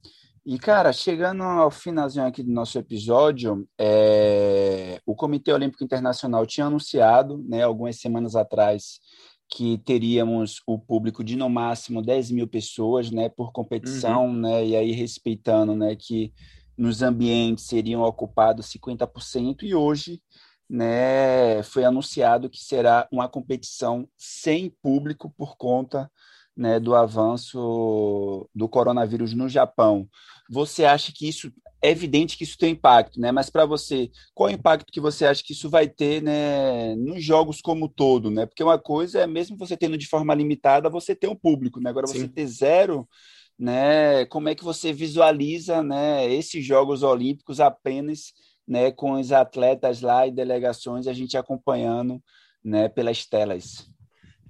[0.45, 5.01] E, cara, chegando ao finalzinho aqui do nosso episódio, é...
[5.05, 9.01] o Comitê Olímpico Internacional tinha anunciado, né, algumas semanas atrás,
[9.49, 14.41] que teríamos o público de no máximo 10 mil pessoas né, por competição, uhum.
[14.41, 16.33] né, e aí respeitando né, que
[16.77, 20.21] nos ambientes seriam ocupados 50%, e hoje
[20.69, 26.11] né, foi anunciado que será uma competição sem público por conta
[26.57, 30.09] né, do avanço do coronavírus no Japão.
[30.51, 31.53] Você acha que isso
[31.87, 33.31] é evidente que isso tem impacto, né?
[33.31, 36.97] Mas para você, qual é o impacto que você acha que isso vai ter, né,
[36.97, 38.45] nos jogos como todo, né?
[38.45, 41.89] Porque uma coisa é mesmo você tendo de forma limitada, você ter um público, né?
[41.89, 42.19] Agora Sim.
[42.19, 43.09] você ter zero,
[43.57, 44.27] né?
[44.27, 48.33] Como é que você visualiza, né, esses Jogos Olímpicos apenas,
[48.67, 52.21] né, com os atletas lá e delegações a gente acompanhando,
[52.65, 53.89] né, pelas telas?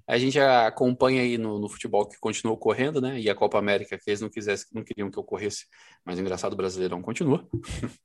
[0.06, 3.18] A gente acompanha aí no, no, futebol que continua ocorrendo, né?
[3.18, 5.66] E a Copa América, que eles não quisessem, não queriam que ocorresse,
[6.04, 7.46] mas o engraçado o Brasileirão continua.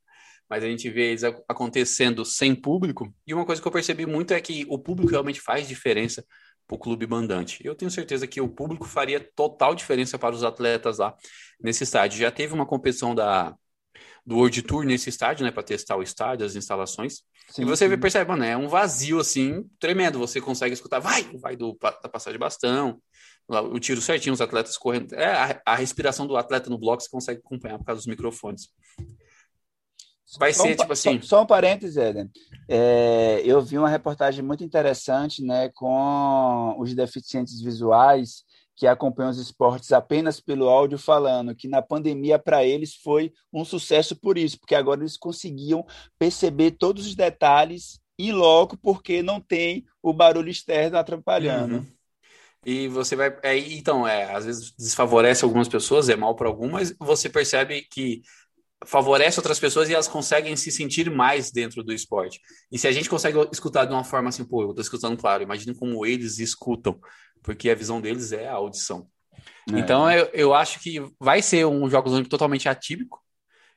[0.49, 3.13] mas a gente vê isso acontecendo sem público.
[3.25, 6.25] E uma coisa que eu percebi muito é que o público realmente faz diferença
[6.67, 7.65] para o clube mandante.
[7.65, 11.15] Eu tenho certeza que o público faria total diferença para os atletas lá
[11.61, 12.19] nesse estádio.
[12.19, 13.55] Já teve uma competição da
[14.25, 17.21] do World Tour nesse estádio, né, para testar o estádio, as instalações.
[17.49, 17.97] Sim, e você sim.
[17.97, 20.19] percebe, mano, é um vazio assim tremendo.
[20.19, 23.01] Você consegue escutar, vai, vai do da passagem de bastão,
[23.47, 25.13] o tiro certinho, os atletas correndo.
[25.13, 28.69] É a, a respiração do atleta no bloco você consegue acompanhar por causa dos microfones.
[30.39, 31.21] Vai só ser um, tipo assim.
[31.21, 32.29] Só, só um parênteses, Eden.
[32.69, 38.45] É, eu vi uma reportagem muito interessante, né, com os deficientes visuais
[38.81, 43.63] que acompanham os esportes apenas pelo áudio, falando que na pandemia para eles foi um
[43.63, 45.85] sucesso por isso, porque agora eles conseguiam
[46.17, 51.75] perceber todos os detalhes em loco, porque não tem o barulho externo atrapalhando.
[51.75, 51.85] Uhum.
[52.65, 53.37] E você vai.
[53.43, 58.23] É, então, é, às vezes desfavorece algumas pessoas, é mal para algumas, você percebe que
[58.83, 62.39] favorece outras pessoas e elas conseguem se sentir mais dentro do esporte.
[62.71, 65.43] E se a gente consegue escutar de uma forma assim, pô, eu tô escutando claro,
[65.43, 66.99] imagine como eles escutam,
[67.41, 69.08] porque a visão deles é a audição.
[69.71, 69.80] É.
[69.80, 73.21] Então eu, eu acho que vai ser um Jogos Olímpicos totalmente atípico,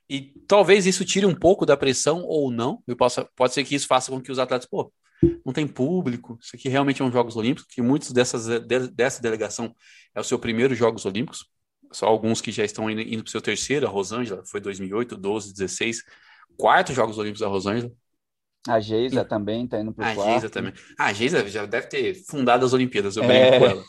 [0.08, 2.82] e talvez isso tire um pouco da pressão ou não.
[2.86, 4.92] Eu possa, pode ser que isso faça com que os atletas, pô,
[5.44, 9.22] não tem público, isso aqui realmente é um Jogos Olímpicos, que muitos dessas, de, dessa
[9.22, 9.74] delegação
[10.14, 11.46] é o seu primeiro Jogos Olímpicos,
[11.90, 15.16] só alguns que já estão indo, indo para o seu terceiro, a Rosângela, foi 2008,
[15.16, 16.02] 12, 16,
[16.56, 17.90] quarto Jogos Olímpicos da Rosângela.
[18.66, 19.24] A Geisa e...
[19.24, 20.28] também está indo para o quarto.
[20.28, 20.72] A Geisa também.
[20.98, 23.58] Ah, a Geisa já deve ter fundado as Olimpíadas, eu brinco é...
[23.58, 23.84] com ela.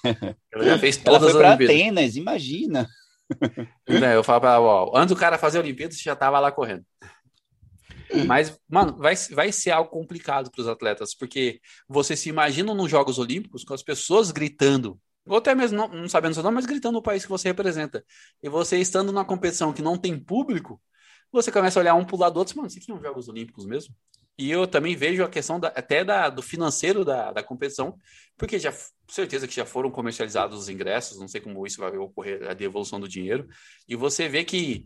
[0.54, 1.76] Ela já fez todas ela foi as Olimpíadas.
[1.76, 2.88] Atenas, imagina.
[4.14, 6.52] eu falo para ela, ó, antes do cara fazer a Olimpíada, você já estava lá
[6.52, 6.86] correndo.
[8.28, 12.90] Mas, mano, vai, vai ser algo complicado para os atletas, porque você se imagina nos
[12.90, 16.66] Jogos Olímpicos com as pessoas gritando ou até mesmo não, não sabendo seu nome, mas
[16.66, 18.06] gritando o país que você representa.
[18.44, 20.80] E você estando numa competição que não tem público,
[21.32, 23.28] você começa a olhar um pro lado do outro, mano, isso aqui é um Jogos
[23.28, 23.94] Olímpicos mesmo?
[24.38, 27.98] E eu também vejo a questão da, até da, do financeiro da, da competição,
[28.38, 28.74] porque já
[29.10, 33.00] certeza que já foram comercializados os ingressos, não sei como isso vai ocorrer, a devolução
[33.00, 33.48] do dinheiro,
[33.88, 34.86] e você vê que,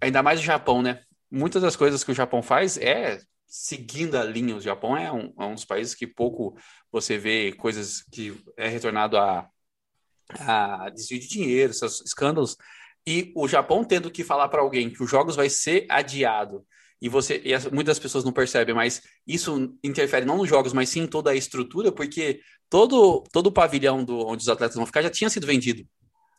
[0.00, 1.02] ainda mais o Japão, né?
[1.30, 4.56] Muitas das coisas que o Japão faz é seguindo a linha.
[4.56, 6.56] O Japão é um, é um dos países que pouco
[6.90, 9.48] você vê coisas que é retornado a
[10.40, 12.56] a desvio de dinheiro, esses escândalos,
[13.06, 16.66] e o Japão tendo que falar para alguém que os jogos vai ser adiado
[17.00, 21.00] e você e muitas pessoas não percebem, mas isso interfere não nos jogos, mas sim
[21.00, 25.02] em toda a estrutura, porque todo todo o pavilhão do, onde os atletas vão ficar
[25.02, 25.86] já tinha sido vendido.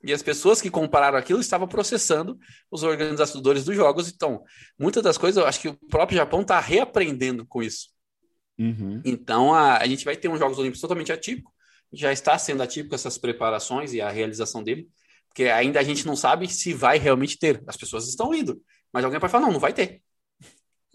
[0.04, 2.38] E as pessoas que compraram aquilo estavam processando
[2.72, 4.08] os organizadores dos jogos.
[4.10, 4.43] Então,
[4.78, 7.89] muitas das coisas, eu acho que o próprio Japão está reaprendendo com isso.
[8.60, 9.02] Uhum.
[9.04, 11.52] Então, a, a gente vai ter um Jogos Olímpicos totalmente atípico,
[11.91, 14.88] já está sendo atípico essas preparações e a realização dele,
[15.28, 17.63] porque ainda a gente não sabe se vai realmente ter.
[17.67, 20.02] As pessoas estão indo, mas alguém pode falar, não, não vai ter.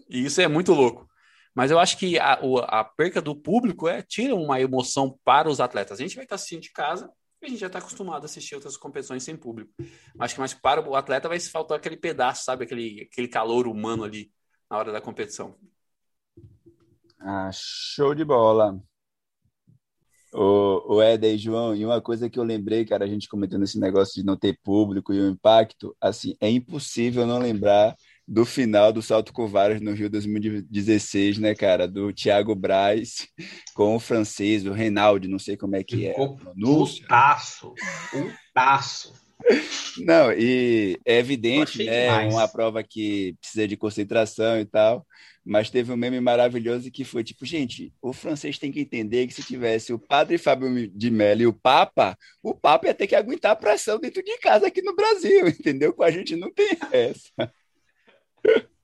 [0.09, 1.07] E isso é muito louco.
[1.55, 5.59] Mas eu acho que a, a perca do público é tira uma emoção para os
[5.59, 5.99] atletas.
[5.99, 7.09] A gente vai estar assistindo de casa
[7.45, 9.71] a gente já está acostumado a assistir outras competições sem público.
[10.17, 12.63] Acho que mais para o atleta vai faltar aquele pedaço, sabe?
[12.63, 14.31] Aquele, aquele calor humano ali
[14.69, 15.55] na hora da competição.
[17.19, 18.81] Ah, show de bola.
[20.33, 23.63] O, o Éder e João, e uma coisa que eu lembrei, cara, a gente comentando
[23.63, 27.95] esse negócio de não ter público e o impacto, assim, é impossível não lembrar
[28.27, 29.49] do final do Salto com
[29.81, 31.87] no Rio 2016, né, cara?
[31.87, 33.27] Do Thiago Braz
[33.73, 36.13] com o francês, o Reinaldo, não sei como é que é.
[36.13, 37.73] Putaço,
[38.11, 39.13] putaço.
[40.05, 42.05] Não, e é evidente, né?
[42.05, 42.33] Demais.
[42.33, 45.05] Uma prova que precisa de concentração e tal.
[45.45, 49.33] Mas teve um meme maravilhoso que foi tipo, gente, o francês tem que entender que
[49.33, 53.15] se tivesse o padre Fábio de Mello e o Papa, o Papa ia ter que
[53.15, 55.93] aguentar a pressão dentro de casa aqui no Brasil, entendeu?
[55.93, 57.51] Com a gente não tem essa.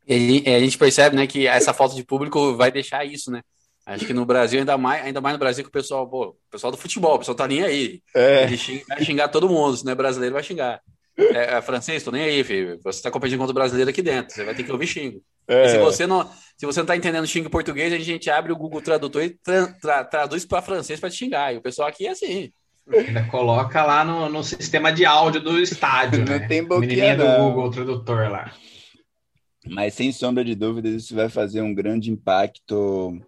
[0.08, 3.42] E a gente percebe, né, que essa falta de público vai deixar isso, né?
[3.86, 6.52] Acho que no Brasil, ainda mais, ainda mais no Brasil, que o pessoal, pô, o
[6.52, 8.02] pessoal do futebol, o pessoal tá nem aí.
[8.16, 8.44] É.
[8.44, 10.80] Ele xinga, vai xingar todo mundo, se não é brasileiro, vai xingar.
[11.18, 12.80] É, é francês, tô nem aí, filho.
[12.84, 15.22] Você tá competindo contra o brasileiro aqui dentro, você vai ter que ouvir xingo.
[15.48, 15.70] É.
[15.70, 18.82] se você não, se você não tá entendendo xingo português, a gente abre o Google
[18.82, 21.54] Tradutor e tra, tra, traduz para francês para te xingar.
[21.54, 22.52] E o pessoal aqui é assim.
[22.88, 26.48] Ainda coloca lá no, no sistema de áudio do estádio, não né?
[26.48, 28.54] tem boquinha, do Google Tradutor lá.
[29.70, 33.20] Mas sem sombra de dúvidas isso vai fazer um grande impacto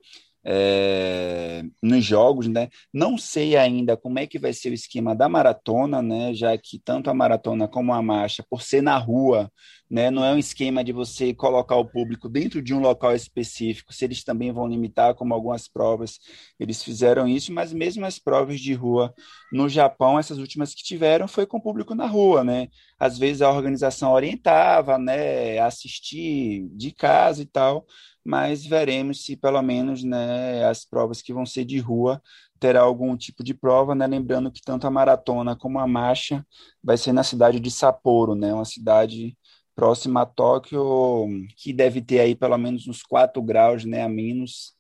[0.44, 2.70] é, nos jogos, né?
[2.94, 6.34] Não sei ainda como é que vai ser o esquema da maratona, né?
[6.34, 9.52] Já que tanto a maratona como a marcha, por ser na rua,
[9.90, 10.10] né?
[10.10, 13.94] Não é um esquema de você colocar o público dentro de um local específico.
[13.94, 16.20] Se eles também vão limitar, como algumas provas,
[16.60, 19.14] eles fizeram isso, mas mesmo as provas de rua
[19.52, 22.68] no Japão, essas últimas que tiveram, foi com o público na rua, né?
[23.00, 25.60] Às vezes a organização orientava, né?
[25.60, 27.86] Assistir de casa e tal
[28.24, 32.22] mas veremos se pelo menos né, as provas que vão ser de rua
[32.60, 34.06] terá algum tipo de prova, né?
[34.06, 36.46] Lembrando que tanto a maratona como a marcha
[36.84, 38.54] vai ser na cidade de Sapporo, né?
[38.54, 39.36] Uma cidade
[39.76, 44.74] próxima a Tóquio, que deve ter aí pelo menos uns 4 graus né, a menos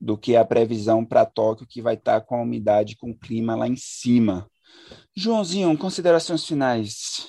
[0.00, 3.18] do que a previsão para Tóquio, que vai estar tá com a umidade, com o
[3.18, 4.50] clima lá em cima.
[5.16, 7.28] Joãozinho, considerações finais.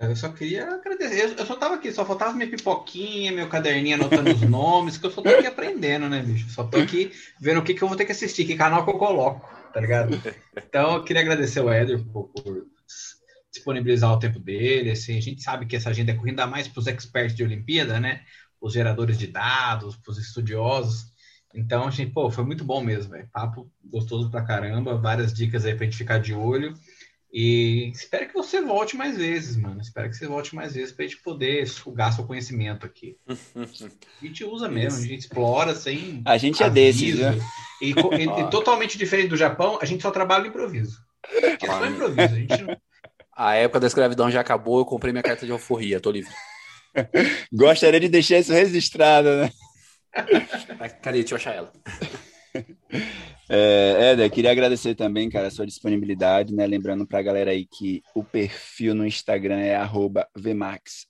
[0.00, 1.34] Eu só queria agradecer.
[1.36, 5.10] Eu só tava aqui, só faltava minha pipoquinha, meu caderninho anotando os nomes, que eu
[5.10, 6.48] só tô aqui aprendendo, né, bicho?
[6.50, 8.90] Só tô aqui vendo o que, que eu vou ter que assistir, que canal que
[8.90, 10.20] eu coloco, tá ligado?
[10.56, 12.66] Então, eu queria agradecer o Éder por, por
[13.52, 14.92] disponibilizar o tempo dele.
[14.92, 17.98] Assim, a gente sabe que essa agenda é corrida mais para os experts de Olimpíada,
[17.98, 18.22] né?
[18.60, 21.06] Os geradores de dados, para os estudiosos.
[21.52, 23.28] Então, a gente, pô, foi muito bom mesmo, velho.
[23.32, 26.74] Papo gostoso pra caramba, várias dicas aí pra gente ficar de olho.
[27.30, 29.80] E espero que você volte mais vezes, mano.
[29.80, 33.16] Espero que você volte mais vezes para a gente poder sugar seu conhecimento aqui.
[33.28, 36.22] A gente usa mesmo, a gente explora sem.
[36.24, 37.38] A gente é desses, né?
[37.80, 40.98] E, e, e, totalmente diferente do Japão, a gente só trabalha no improviso.
[41.42, 42.34] É só improviso.
[42.34, 42.76] A, gente não...
[43.36, 46.32] a época da escravidão já acabou, eu comprei minha carta de alforria, tô livre.
[47.52, 49.50] Gostaria de deixar isso registrado, né?
[51.02, 51.18] Cadê?
[51.18, 51.72] Deixa eu achar ela.
[53.50, 56.66] É, Éder, queria agradecer também, cara, a sua disponibilidade, né?
[56.66, 59.74] Lembrando para a galera aí que o perfil no Instagram é
[60.36, 61.06] @vmax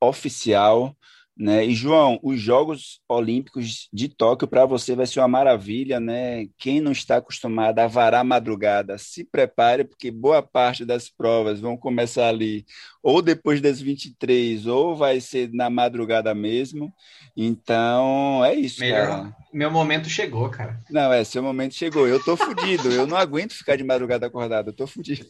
[0.00, 0.96] oficial.
[1.38, 1.66] Né?
[1.66, 6.46] E João, os Jogos Olímpicos de Tóquio para você vai ser uma maravilha, né?
[6.56, 11.76] Quem não está acostumado a varar madrugada, se prepare porque boa parte das provas vão
[11.76, 12.64] começar ali
[13.02, 16.90] ou depois das 23 ou vai ser na madrugada mesmo.
[17.36, 19.06] Então, é isso, Melhor.
[19.06, 19.36] cara.
[19.52, 20.80] Meu momento chegou, cara.
[20.90, 22.08] Não, é, seu momento chegou.
[22.08, 22.90] Eu tô fudido.
[22.90, 24.68] eu não aguento ficar de madrugada acordado.
[24.68, 25.26] Eu tô fudido.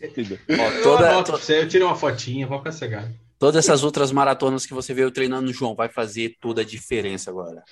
[0.48, 3.10] Ó, toda, eu, você, eu tiro uma fotinha, vou pegar.
[3.38, 7.62] Todas essas outras maratonas que você veio treinando, João, vai fazer toda a diferença agora.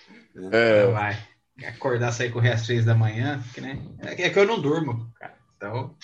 [0.53, 0.87] É.
[0.87, 1.19] Vai.
[1.67, 3.81] Acordar, sair correr às três da manhã, que, né?
[4.03, 5.35] é que eu não durmo, cara.
[5.57, 5.97] Então.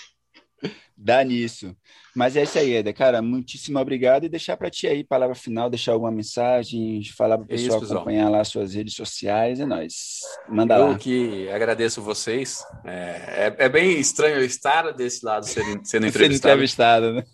[0.97, 1.75] Dá nisso.
[2.15, 2.95] Mas é isso aí, Eder.
[2.95, 4.25] Cara, muitíssimo obrigado.
[4.25, 7.95] E deixar para ti aí, palavra final, deixar alguma mensagem, falar para o pessoal isso,
[7.95, 9.61] acompanhar lá suas redes sociais.
[9.61, 10.21] É nóis.
[10.49, 10.93] Manda eu lá.
[10.93, 12.63] Eu que agradeço vocês.
[12.85, 16.13] É, é, é, bem estranho eu estar desse lado sendo, sendo entrevistado.
[16.13, 17.25] sendo entrevistado, né?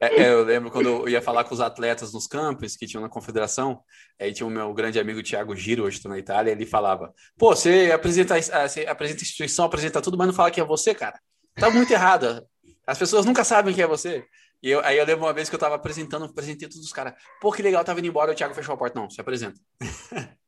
[0.00, 3.02] É, é, eu lembro quando eu ia falar com os atletas nos campos que tinham
[3.02, 3.82] na confederação,
[4.18, 7.54] aí tinha o meu grande amigo Thiago Giro, hoje estou na Itália, ele falava: pô,
[7.54, 11.20] você apresenta, você apresenta instituição, apresenta tudo, mas não fala que é você, cara.
[11.54, 12.42] Tá muito errado.
[12.86, 14.24] As pessoas nunca sabem que é você.
[14.62, 17.14] E eu, aí eu lembro uma vez que eu estava apresentando, apresentei todos os caras.
[17.38, 18.98] Pô, que legal, tava indo embora, o Thiago fechou a porta.
[18.98, 19.60] Não, se apresenta.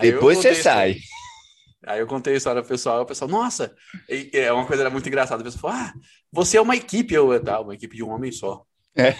[0.00, 0.96] Depois você sai.
[1.84, 3.74] Aí eu contei a história pro pessoal, o pessoal, nossa,
[4.08, 5.42] é uma coisa era muito engraçada.
[5.42, 5.92] O pessoal falou, ah,
[6.30, 8.64] você é uma equipe, eu, tá, uma equipe de um homem só.
[8.96, 9.14] É.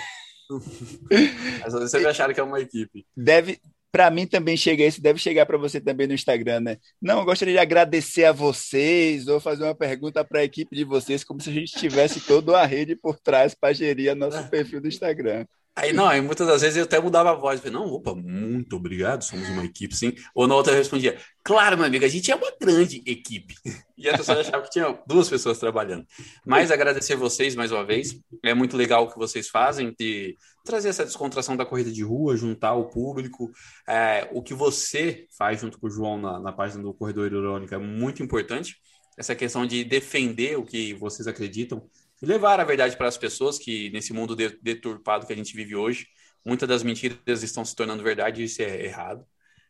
[1.63, 3.07] Mas vocês acharam que é uma equipe.
[3.17, 3.61] Deve,
[3.91, 6.79] para mim também chega isso, deve chegar para você também no Instagram, né?
[7.01, 10.85] Não, eu gostaria de agradecer a vocês ou fazer uma pergunta para a equipe de
[10.85, 14.81] vocês, como se a gente tivesse toda a rede por trás para gerir nosso perfil
[14.81, 15.47] do Instagram.
[15.75, 18.77] Aí não, aí muitas das vezes eu até mudava a voz, falei, não, opa, muito
[18.77, 20.13] obrigado, somos uma equipe, sim.
[20.35, 23.55] Ou na outra eu respondia, claro, meu amigo, a gente é uma grande equipe.
[24.03, 26.05] E a pessoa achava que tinha duas pessoas trabalhando.
[26.45, 30.89] Mas agradecer vocês mais uma vez, é muito legal o que vocês fazem, de trazer
[30.89, 33.53] essa descontração da corrida de rua, juntar o público.
[33.89, 37.77] É, o que você faz junto com o João na, na página do Corredor Irônica
[37.77, 38.77] é muito importante.
[39.17, 41.89] Essa questão de defender o que vocês acreditam,
[42.23, 46.07] levar a verdade para as pessoas que nesse mundo deturpado que a gente vive hoje,
[46.45, 49.27] muitas das mentiras estão se tornando verdade e isso é errado.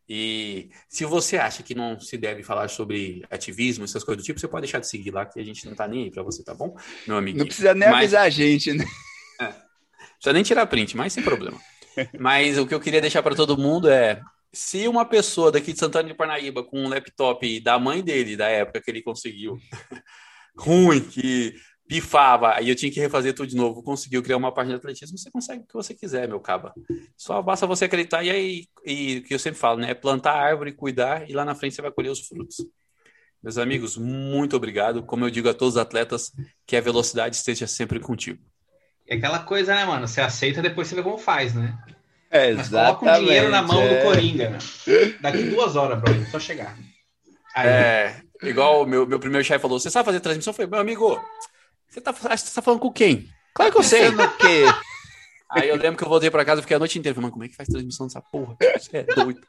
[0.09, 4.38] E se você acha que não se deve falar sobre ativismo, essas coisas do tipo,
[4.38, 6.44] você pode deixar de seguir lá, que a gente não tá nem aí para você,
[6.44, 6.76] tá bom,
[7.07, 7.38] meu amigo?
[7.38, 7.98] Não precisa nem mas...
[7.98, 8.84] avisar a gente, né?
[9.40, 9.46] É.
[9.46, 11.59] Precisa nem tirar print, mas sem problema.
[12.18, 14.20] mas o que eu queria deixar para todo mundo é:
[14.53, 18.48] se uma pessoa daqui de Santana de Parnaíba com um laptop da mãe dele, da
[18.48, 19.57] época que ele conseguiu,
[20.59, 21.55] ruim, que
[21.93, 25.18] pifava, aí eu tinha que refazer tudo de novo, conseguiu criar uma página de atletismo,
[25.18, 26.72] você consegue o que você quiser, meu caba.
[27.18, 29.93] Só basta você acreditar e aí, e o que eu sempre falo, né?
[29.93, 32.64] Plantar a árvore, cuidar e lá na frente você vai colher os frutos.
[33.43, 35.03] Meus amigos, muito obrigado.
[35.03, 36.32] Como eu digo a todos os atletas,
[36.66, 38.43] que a velocidade esteja sempre contigo.
[39.07, 40.09] É aquela coisa, né, mano?
[40.09, 41.76] Você aceita, depois você vê como faz, né?
[42.30, 43.99] É, Mas coloca um dinheiro na mão é.
[43.99, 44.59] do Coringa, né?
[45.20, 46.74] Daqui duas horas, brother, só chegar.
[47.55, 50.53] Aí, É, igual o meu, meu primeiro chefe falou: Você sabe fazer transmissão?
[50.53, 51.20] Eu falei, meu amigo,
[51.93, 53.28] você tá, você tá falando com quem?
[53.55, 54.11] Claro que eu sei.
[54.11, 54.64] Pensando o quê?
[55.51, 57.14] Aí eu lembro que eu voltei pra casa e fiquei a noite inteira.
[57.14, 58.57] Falei, mano, como é que faz transmissão dessa porra?
[58.78, 59.40] Você é doido.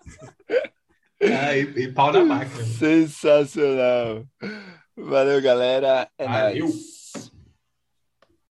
[1.22, 2.64] ah, e, e pau na máquina.
[2.66, 4.26] Sensacional.
[4.98, 6.10] Valeu, galera.
[6.18, 6.66] É Valeu.
[6.68, 7.03] nóis.